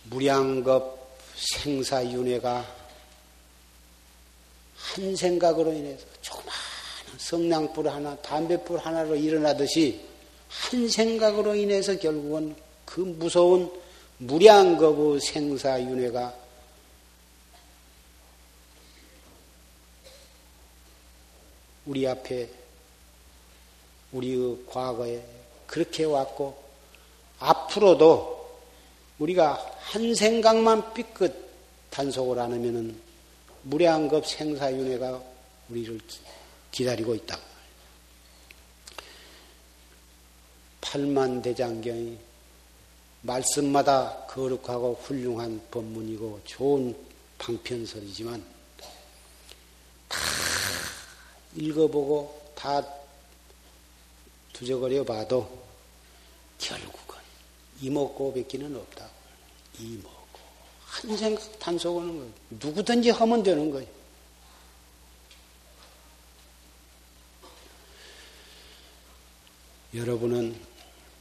무량겁 0.10 1.00
생사윤회가 1.38 2.81
한 4.92 5.16
생각으로 5.16 5.72
인해서 5.72 6.06
조그마한 6.22 7.18
성냥불 7.18 7.88
하나, 7.88 8.16
담배불 8.18 8.78
하나로 8.78 9.16
일어나듯이 9.16 10.02
한 10.50 10.90
생각으로 10.90 11.56
인해서 11.56 11.98
결국은 11.98 12.56
그 12.84 13.00
무서운 13.00 13.72
무량겁의 14.18 15.22
생사윤회가 15.22 16.36
우리 21.86 22.06
앞에 22.06 22.50
우리의 24.12 24.58
과거에 24.68 25.24
그렇게 25.68 26.04
왔고 26.04 26.62
앞으로도 27.40 28.60
우리가 29.20 29.78
한 29.80 30.14
생각만 30.14 30.94
삐끗 30.94 31.50
단속을 31.90 32.40
안 32.40 32.52
하면은 32.52 33.11
무량급 33.64 34.26
생사윤회가 34.26 35.22
우리를 35.70 36.00
기다리고 36.72 37.16
있다. 37.16 37.40
팔만 40.82 41.42
대장경이 41.42 42.18
말씀마다 43.22 44.26
거룩하고 44.28 45.00
훌륭한 45.04 45.62
법문이고 45.70 46.42
좋은 46.46 46.96
방편설이지만 47.38 48.44
다 48.78 50.20
읽어보고 51.56 52.54
다 52.56 52.86
두저거려 54.54 55.04
봐도 55.04 55.62
결국은 56.58 57.18
이먹고 57.82 58.34
뱉기는 58.34 58.76
없다고. 58.76 59.12
이먹고. 59.80 60.21
한 60.92 61.16
생각 61.16 61.60
단속하는 61.60 62.18
거예요. 62.18 62.34
누구든지 62.50 63.12
하면 63.12 63.42
되는 63.44 63.72
거예요. 63.72 63.88
여러분은 69.94 70.60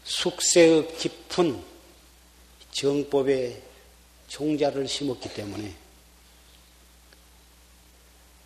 숙세의 0.02 0.96
깊은 0.96 1.62
정법에 2.72 3.62
종자를 4.26 4.88
심었기 4.88 5.34
때문에 5.34 5.76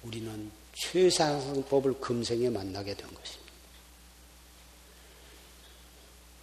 우리는 0.03 0.51
최상승법을 0.75 2.01
금생에 2.01 2.51
만나게 2.51 2.95
된 2.95 3.07
것입니다. 3.14 3.53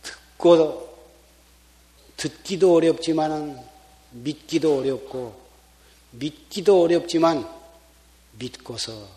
듣고 0.01 0.97
듣기도 2.17 2.75
어렵지만은 2.75 3.70
믿기도 4.11 4.79
어렵고 4.79 5.39
믿기도 6.11 6.83
어렵지만 6.83 7.47
믿고서 8.33 9.07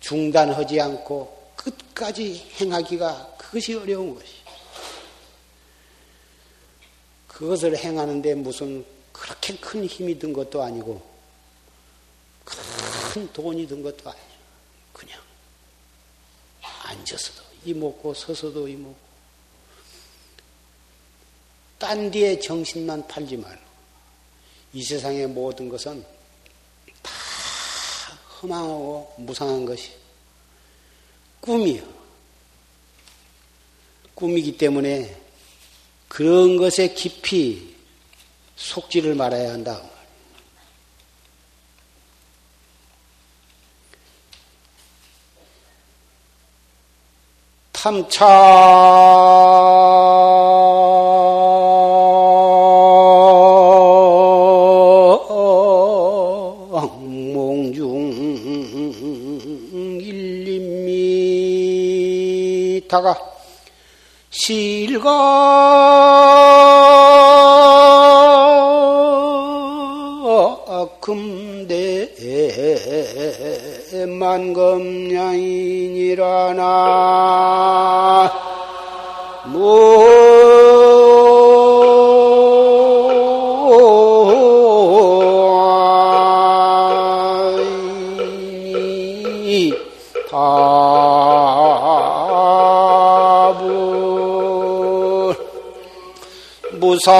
중단하지 0.00 0.80
않고 0.80 1.52
끝까지 1.56 2.34
행하기가 2.60 3.34
그것이 3.36 3.74
어려운 3.74 4.14
것이. 4.14 4.32
그것을 7.26 7.76
행하는데 7.76 8.34
무슨 8.36 8.84
그렇게 9.12 9.56
큰 9.56 9.84
힘이 9.84 10.18
든 10.18 10.32
것도 10.32 10.62
아니고 10.62 11.02
큰 12.44 13.32
돈이 13.32 13.66
든 13.66 13.82
것도 13.82 14.10
아니에요. 14.10 14.28
그냥 14.92 15.20
앉아서도 16.84 17.42
이 17.64 17.74
먹고 17.74 18.14
서서도 18.14 18.68
이 18.68 18.74
먹고 18.76 19.07
딴 21.78 22.10
뒤에 22.10 22.40
정신만 22.40 23.06
팔지 23.06 23.36
말고 23.36 23.62
이 24.72 24.82
세상의 24.82 25.28
모든 25.28 25.68
것은 25.68 26.04
다 27.02 27.12
허망하고 28.42 29.14
무상한 29.16 29.64
것이 29.64 29.92
꿈이요. 31.40 31.82
꿈이기 34.14 34.58
때문에 34.58 35.16
그런 36.08 36.56
것에 36.56 36.92
깊이 36.94 37.74
속지를 38.56 39.14
말아야 39.14 39.52
한다. 39.52 39.80
탐차 47.72 48.26
일림미다가. 62.98 63.16
실가 64.30 65.08
금대 71.00 72.14
만검량이니라나 74.06 75.38
무사. 96.98 97.12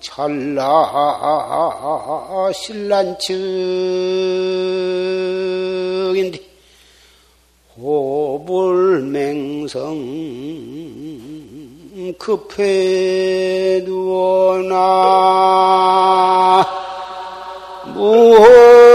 찰나 0.00 0.64
신란측인데 2.54 3.28
호불맹성 7.76 9.78
급해 12.18 13.84
두어나 13.84 14.76
무작 17.94 18.87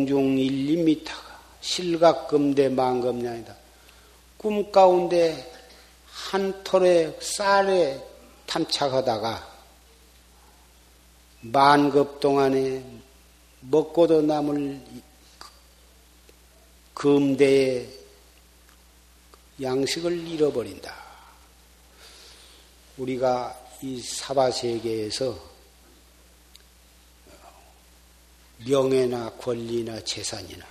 몽중 0.00 0.38
1, 0.38 0.66
2미터가 0.76 1.20
실각금대 1.60 2.68
만금량이다. 2.70 3.54
꿈 4.36 4.70
가운데 4.70 5.52
한 6.06 6.62
톨의 6.64 7.18
쌀에 7.20 8.02
탐착하다가 8.46 9.48
만급 11.40 12.20
동안에 12.20 12.84
먹고도 13.60 14.22
남을 14.22 14.80
금대의 16.94 17.88
양식을 19.60 20.26
잃어버린다. 20.28 20.94
우리가 22.96 23.58
이 23.82 24.00
사바세계에서 24.00 25.49
명예나 28.66 29.32
권리나 29.38 30.02
재산이나 30.04 30.66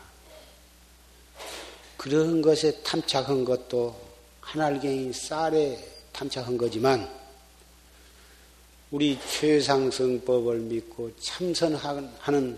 그런 1.98 2.42
것에 2.42 2.82
탐착한 2.84 3.44
것도 3.44 3.96
하나경이 4.42 5.12
쌀에 5.14 5.78
탐착한 6.12 6.58
거지만 6.58 7.10
우리 8.92 9.20
최상승법을 9.30 10.60
믿고 10.60 11.12
참선하는 11.20 12.58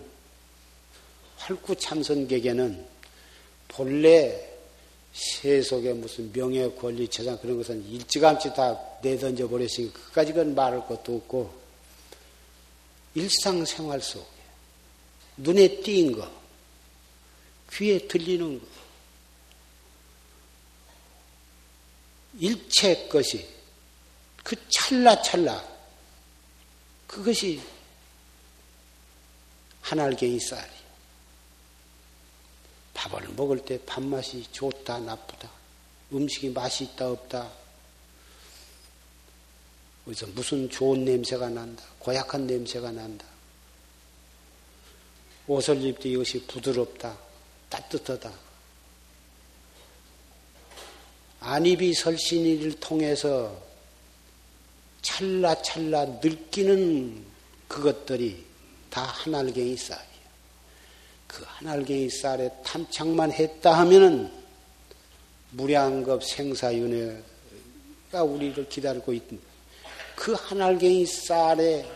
활구 1.38 1.76
참선객에는 1.76 2.86
본래 3.68 4.50
세속에 5.12 5.94
무슨 5.94 6.32
명예, 6.32 6.70
권리, 6.72 7.08
재산 7.08 7.38
그런 7.42 7.58
것은 7.58 7.86
일찌감치 7.86 8.54
다 8.54 8.80
내던져 9.02 9.48
버렸으니 9.50 9.92
그까지 9.92 10.34
건 10.34 10.56
말할 10.56 10.88
것도 10.88 11.16
없고 11.18 11.52
일상생활 13.16 14.02
속 14.02 14.26
눈에 15.42 15.82
띈 15.82 16.12
거, 16.12 16.30
귀에 17.74 18.08
들리는 18.08 18.60
거, 18.60 18.66
일체 22.40 23.08
것이 23.08 23.48
그 24.44 24.56
찰나찰나 24.70 25.70
그것이 27.08 27.62
한알갱이 29.82 30.40
쌀이. 30.40 30.82
밥을 32.94 33.30
먹을 33.30 33.66
때 33.66 33.84
밥맛이 33.86 34.46
좋다 34.52 35.00
나쁘다 35.00 35.50
음식이 36.14 36.50
맛이 36.50 36.84
있다 36.84 37.10
없다 37.10 37.52
그래서 40.06 40.28
무슨 40.28 40.70
좋은 40.70 41.06
냄새가 41.06 41.50
난다. 41.50 41.84
고약한 42.00 42.48
냄새가 42.48 42.92
난다. 42.92 43.26
옷을 45.48 45.84
입도 45.84 46.08
이것이 46.08 46.46
부드럽다. 46.46 47.18
따뜻하다. 47.70 48.32
안입이 51.40 51.94
설신이를 51.94 52.80
통해서 52.80 53.58
찰나찰나 55.02 56.06
늙기는 56.22 57.26
그것들이 57.68 58.46
다 58.90 59.02
한알갱이 59.02 59.76
쌀이에요. 59.76 60.06
그 61.28 61.44
한알갱이 61.48 62.10
쌀에 62.10 62.50
탐착만 62.64 63.32
했다 63.32 63.80
하면은 63.80 64.32
무량급 65.52 66.24
생사윤회가 66.24 67.24
우리를 68.24 68.70
기다리고 68.70 69.14
있던 69.14 69.40
그 70.16 70.34
한알갱이 70.34 71.06
쌀에 71.06 71.90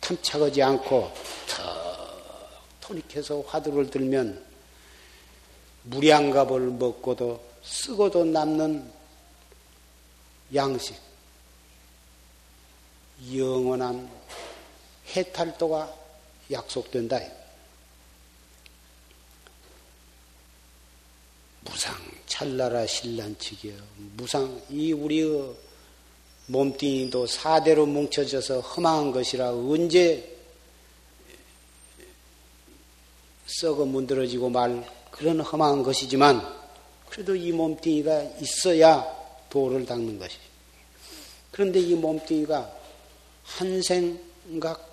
탐착하지 0.00 0.62
않고 0.62 1.12
턱 1.48 1.83
토닉해서 2.84 3.40
화두를 3.42 3.90
들면 3.90 4.44
무량갑을 5.84 6.60
먹고도 6.72 7.42
쓰고도 7.62 8.26
남는 8.26 8.90
양식 10.54 10.96
영원한 13.34 14.10
해탈도가 15.16 15.94
약속된다. 16.50 17.20
무상 21.60 21.94
찰나라 22.26 22.86
신란치기요. 22.86 23.74
무상 24.16 24.60
이 24.68 24.92
우리의 24.92 25.54
몸뚱이도 26.46 27.26
사대로 27.26 27.86
뭉쳐져서 27.86 28.60
험한 28.60 29.12
것이라 29.12 29.52
언제 29.52 30.33
썩어 33.46 33.84
문드러지고 33.84 34.50
말 34.50 34.86
그런 35.10 35.40
험한 35.40 35.82
것이지만 35.82 36.42
그래도 37.08 37.34
이 37.36 37.52
몸뚱이가 37.52 38.22
있어야 38.40 39.04
도를 39.48 39.86
닦는 39.86 40.18
것이. 40.18 40.36
그런데 41.52 41.78
이 41.78 41.94
몸뚱이가 41.94 42.76
한 43.44 43.82
생각 43.82 44.92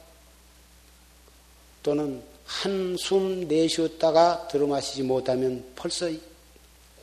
또는 1.82 2.24
한숨 2.46 3.48
내쉬었다가 3.48 4.48
들어마시지 4.50 5.04
못하면 5.04 5.66
벌써 5.76 6.12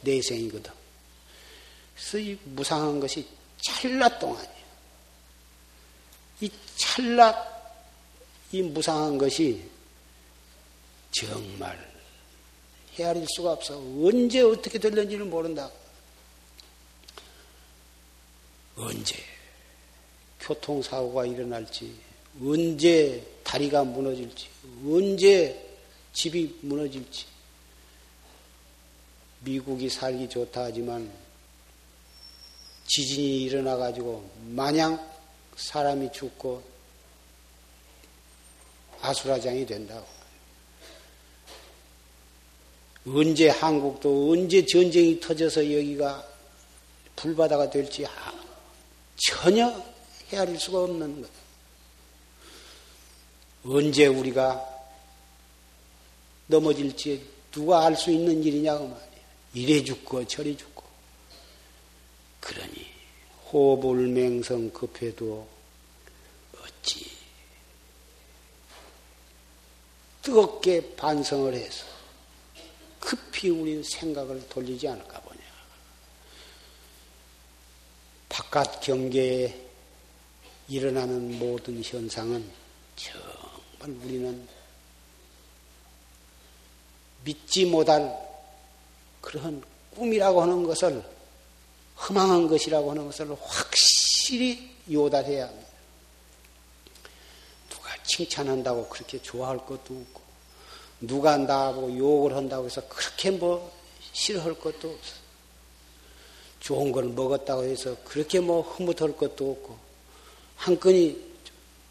내생이거든. 0.03 0.71
그래서 1.95 2.19
이 2.19 2.39
무상한 2.45 3.01
것이 3.01 3.27
찰나 3.61 4.19
동안이에요. 4.19 4.69
이 6.43 6.51
찰나 6.77 7.35
이 8.53 8.63
무상한 8.63 9.19
것이 9.19 9.69
정말 11.11 11.89
헤아릴 12.99 13.27
수가 13.29 13.53
없어. 13.53 13.79
언제 13.79 14.41
어떻게 14.41 14.79
될는지는 14.79 15.31
모른다. 15.31 15.71
언제 18.77 19.17
교통사고가 20.41 21.27
일어날지, 21.27 21.95
언제 22.41 23.25
다리가 23.45 23.85
무너질지, 23.85 24.49
언제 24.85 25.69
집이 26.13 26.59
무너질지. 26.63 27.27
미국이 29.41 29.89
살기 29.89 30.29
좋다 30.29 30.65
하지만 30.65 31.11
지진이 32.87 33.43
일어나가지고 33.45 34.29
마냥 34.47 34.99
사람이 35.57 36.11
죽고 36.13 36.63
아수라장이 39.01 39.67
된다고. 39.67 40.18
언제 43.15 43.49
한국도 43.49 44.33
언제 44.33 44.65
전쟁이 44.67 45.19
터져서 45.19 45.65
여기가 45.65 46.27
불바다가 47.17 47.71
될지 47.71 48.07
전혀 49.17 49.73
헤아릴 50.31 50.59
수가 50.59 50.85
없는 50.85 51.23
것. 51.23 51.31
언제 53.65 54.07
우리가 54.07 54.65
넘어질지 56.47 57.25
누가 57.51 57.87
알 57.87 57.97
수 57.97 58.11
있는 58.11 58.43
일이냐고 58.43 58.89
말이야. 58.89 59.09
이래 59.55 59.83
죽고 59.83 60.27
저래 60.27 60.57
죽고. 60.57 60.85
그러니 62.41 62.87
호불맹성 63.53 64.71
급해도 64.71 65.49
어찌 66.61 67.11
뜨겁게 70.23 70.95
반성을 70.95 71.55
해서 71.55 71.98
급히 73.01 73.51
우리 73.51 73.83
생각을 73.83 74.49
돌리지 74.49 74.89
않을까 74.89 75.21
보냐. 75.21 75.41
바깥 78.29 78.81
경계에 78.81 79.69
일어나는 80.69 81.39
모든 81.39 81.83
현상은 81.83 82.51
정말 82.97 84.05
우리는 84.05 84.49
믿지 87.25 87.65
못할 87.65 88.17
그런 89.21 89.63
꿈이라고 89.95 90.43
하는 90.43 90.63
것을 90.65 91.03
허망한 91.99 92.49
것이라고 92.49 92.91
하는 92.91 93.07
것을 93.07 93.35
확실히 93.43 94.75
요달해야 94.91 95.49
합니다. 95.49 95.69
누가 97.69 98.03
칭찬한다고 98.05 98.89
그렇게 98.89 99.21
좋아할 99.21 99.59
것도 99.59 99.95
없고 99.95 100.28
누가 101.01 101.37
나하고 101.37 101.97
욕을 101.97 102.35
한다고 102.35 102.67
해서 102.67 102.83
그렇게 102.89 103.31
뭐 103.31 103.73
싫어할 104.13 104.55
것도 104.55 104.91
없어. 104.91 105.15
좋은 106.61 106.91
걸 106.93 107.05
먹었다고 107.05 107.65
해서 107.65 107.97
그렇게 108.05 108.41
뭐 108.41 108.63
흐뭇할 108.63 109.17
것도 109.17 109.53
없고 109.53 109.79
한 110.57 110.79
건이 110.79 111.29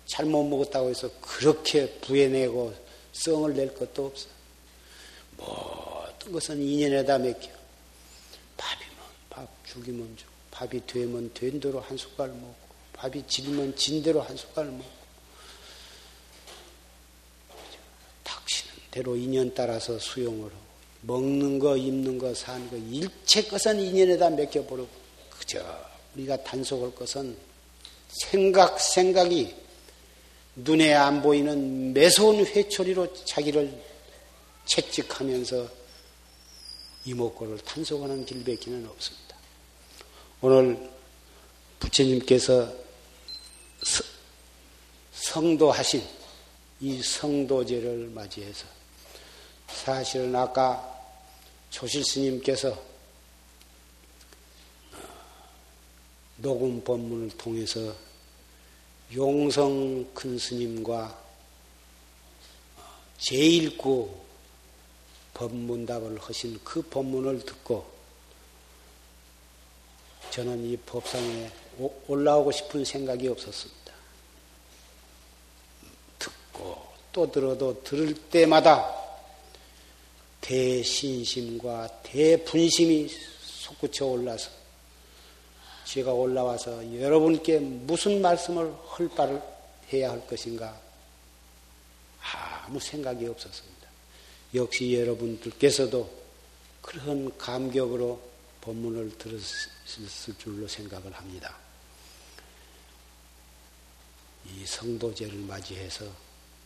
잘못 0.05 0.43
먹었다고 0.43 0.89
해서 0.89 1.09
그렇게 1.21 1.89
부해내고 1.99 2.73
썽을 3.13 3.55
낼 3.55 3.73
것도 3.73 4.07
없어. 4.07 4.27
모든 5.37 6.31
것은 6.31 6.61
인연에다 6.61 7.17
맡겨. 7.17 7.49
밥이면 8.57 8.95
밥, 9.29 9.47
죽이면 9.65 10.17
죽, 10.17 10.27
밥이 10.51 10.85
되면 10.87 11.33
된 11.33 11.59
대로 11.59 11.79
한 11.79 11.97
숟갈 11.97 12.29
먹고, 12.29 12.55
밥이 12.93 13.27
질면 13.27 13.75
진 13.75 14.01
대로 14.01 14.21
한 14.21 14.35
숟갈 14.35 14.65
먹고. 14.65 14.97
닥치는 18.23 18.73
대로 18.97 19.15
인연 19.15 19.53
따라서 19.53 19.99
수용을 19.99 20.47
하고, 20.47 20.67
먹는 21.01 21.59
거, 21.59 21.77
입는 21.77 22.17
거, 22.17 22.33
사는 22.33 22.67
거, 22.71 22.75
일체 22.75 23.43
것은 23.43 23.79
인연에다 23.79 24.31
맡겨버리고, 24.31 24.89
그저 25.29 25.63
우리가 26.15 26.41
단속할 26.43 26.95
것은 26.95 27.37
생각, 28.07 28.81
생각이 28.81 29.55
눈에 30.55 30.95
안 30.95 31.21
보이는 31.21 31.93
매서운 31.93 32.43
회초리로 32.43 33.13
자기를 33.23 33.71
채찍하면서 34.65 35.69
이목구를 37.05 37.59
탄속하는 37.59 38.25
길밖에는 38.25 38.87
없습니다. 38.87 39.37
오늘 40.41 40.89
부처님께서 41.79 42.73
성도하신 45.13 46.03
이 46.79 47.01
성도제를 47.03 48.09
맞이해서 48.09 48.76
사실은 49.67 50.35
아까 50.35 50.95
조실 51.69 52.03
스님께서 52.03 52.77
녹음 56.37 56.83
법문을 56.83 57.29
통해서 57.37 57.93
용성 59.15 60.13
큰 60.13 60.37
스님과 60.37 61.17
제일구 63.17 64.13
법문답을 65.33 66.19
하신 66.19 66.59
그 66.63 66.81
법문을 66.81 67.45
듣고 67.45 67.89
저는 70.31 70.63
이 70.65 70.77
법상에 70.77 71.49
올라오고 72.07 72.51
싶은 72.51 72.85
생각이 72.85 73.27
없었습니다. 73.27 73.93
듣고 76.19 76.87
또 77.11 77.31
들어도 77.31 77.81
들을 77.83 78.13
때마다 78.29 79.06
대신심과 80.47 82.03
대분심이 82.03 83.09
솟구쳐 83.41 84.05
올라서 84.05 84.49
제가 85.83 86.13
올라와서 86.13 86.99
여러분께 87.01 87.59
무슨 87.59 88.21
말씀을 88.21 88.73
할 88.87 89.09
바를 89.09 89.41
해야 89.91 90.11
할 90.11 90.25
것인가 90.25 90.79
아무 92.21 92.79
생각이 92.79 93.27
없었습니다. 93.27 93.87
역시 94.55 94.97
여러분들께서도 94.97 96.09
그런 96.81 97.37
감격으로 97.37 98.21
법문을 98.61 99.17
들었을 99.17 100.37
줄로 100.37 100.65
생각을 100.65 101.11
합니다. 101.11 101.57
이 104.45 104.65
성도제를 104.65 105.39
맞이해서 105.39 106.05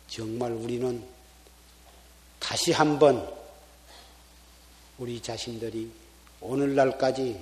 정말 0.07 0.51
우리는 0.51 1.03
다시 2.39 2.71
한번 2.71 3.40
우리 5.01 5.19
자신들이 5.19 5.91
오늘날까지 6.41 7.35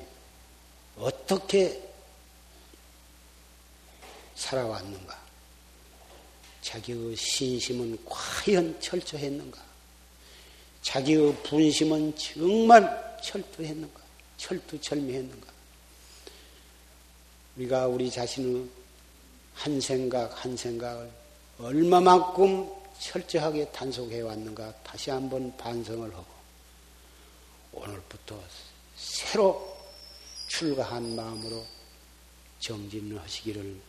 어떻게 0.98 1.84
살아왔는가? 4.34 5.20
자기의 6.62 7.18
신심은 7.18 8.00
과연 8.06 8.80
철저했는가? 8.80 9.62
자기의 10.84 11.36
분심은 11.44 12.16
정말 12.16 13.20
철두했는가? 13.22 14.00
철두철미했는가? 14.38 15.48
우리가 17.58 17.88
우리 17.88 18.10
자신의 18.10 18.70
한 19.56 19.82
생각 19.82 20.46
한 20.46 20.56
생각을 20.56 21.12
얼마만큼 21.60 22.70
철저하게 23.02 23.70
단속해 23.74 24.22
왔는가 24.22 24.74
다시 24.82 25.10
한번 25.10 25.54
반성을 25.58 26.10
하고 26.14 26.39
오늘부터 27.72 28.42
새로 28.96 29.78
출가한 30.48 31.16
마음으로 31.16 31.66
정진을 32.60 33.22
하시기를 33.22 33.80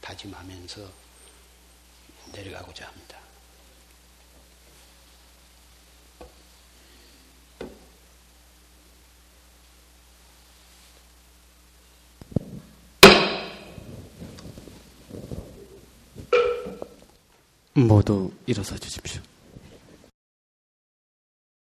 다짐하면서 0.00 0.90
내려가고자 2.32 2.86
합니다. 2.86 3.18
모두 17.74 18.32
일어서 18.46 18.76
주십시오. 18.76 19.22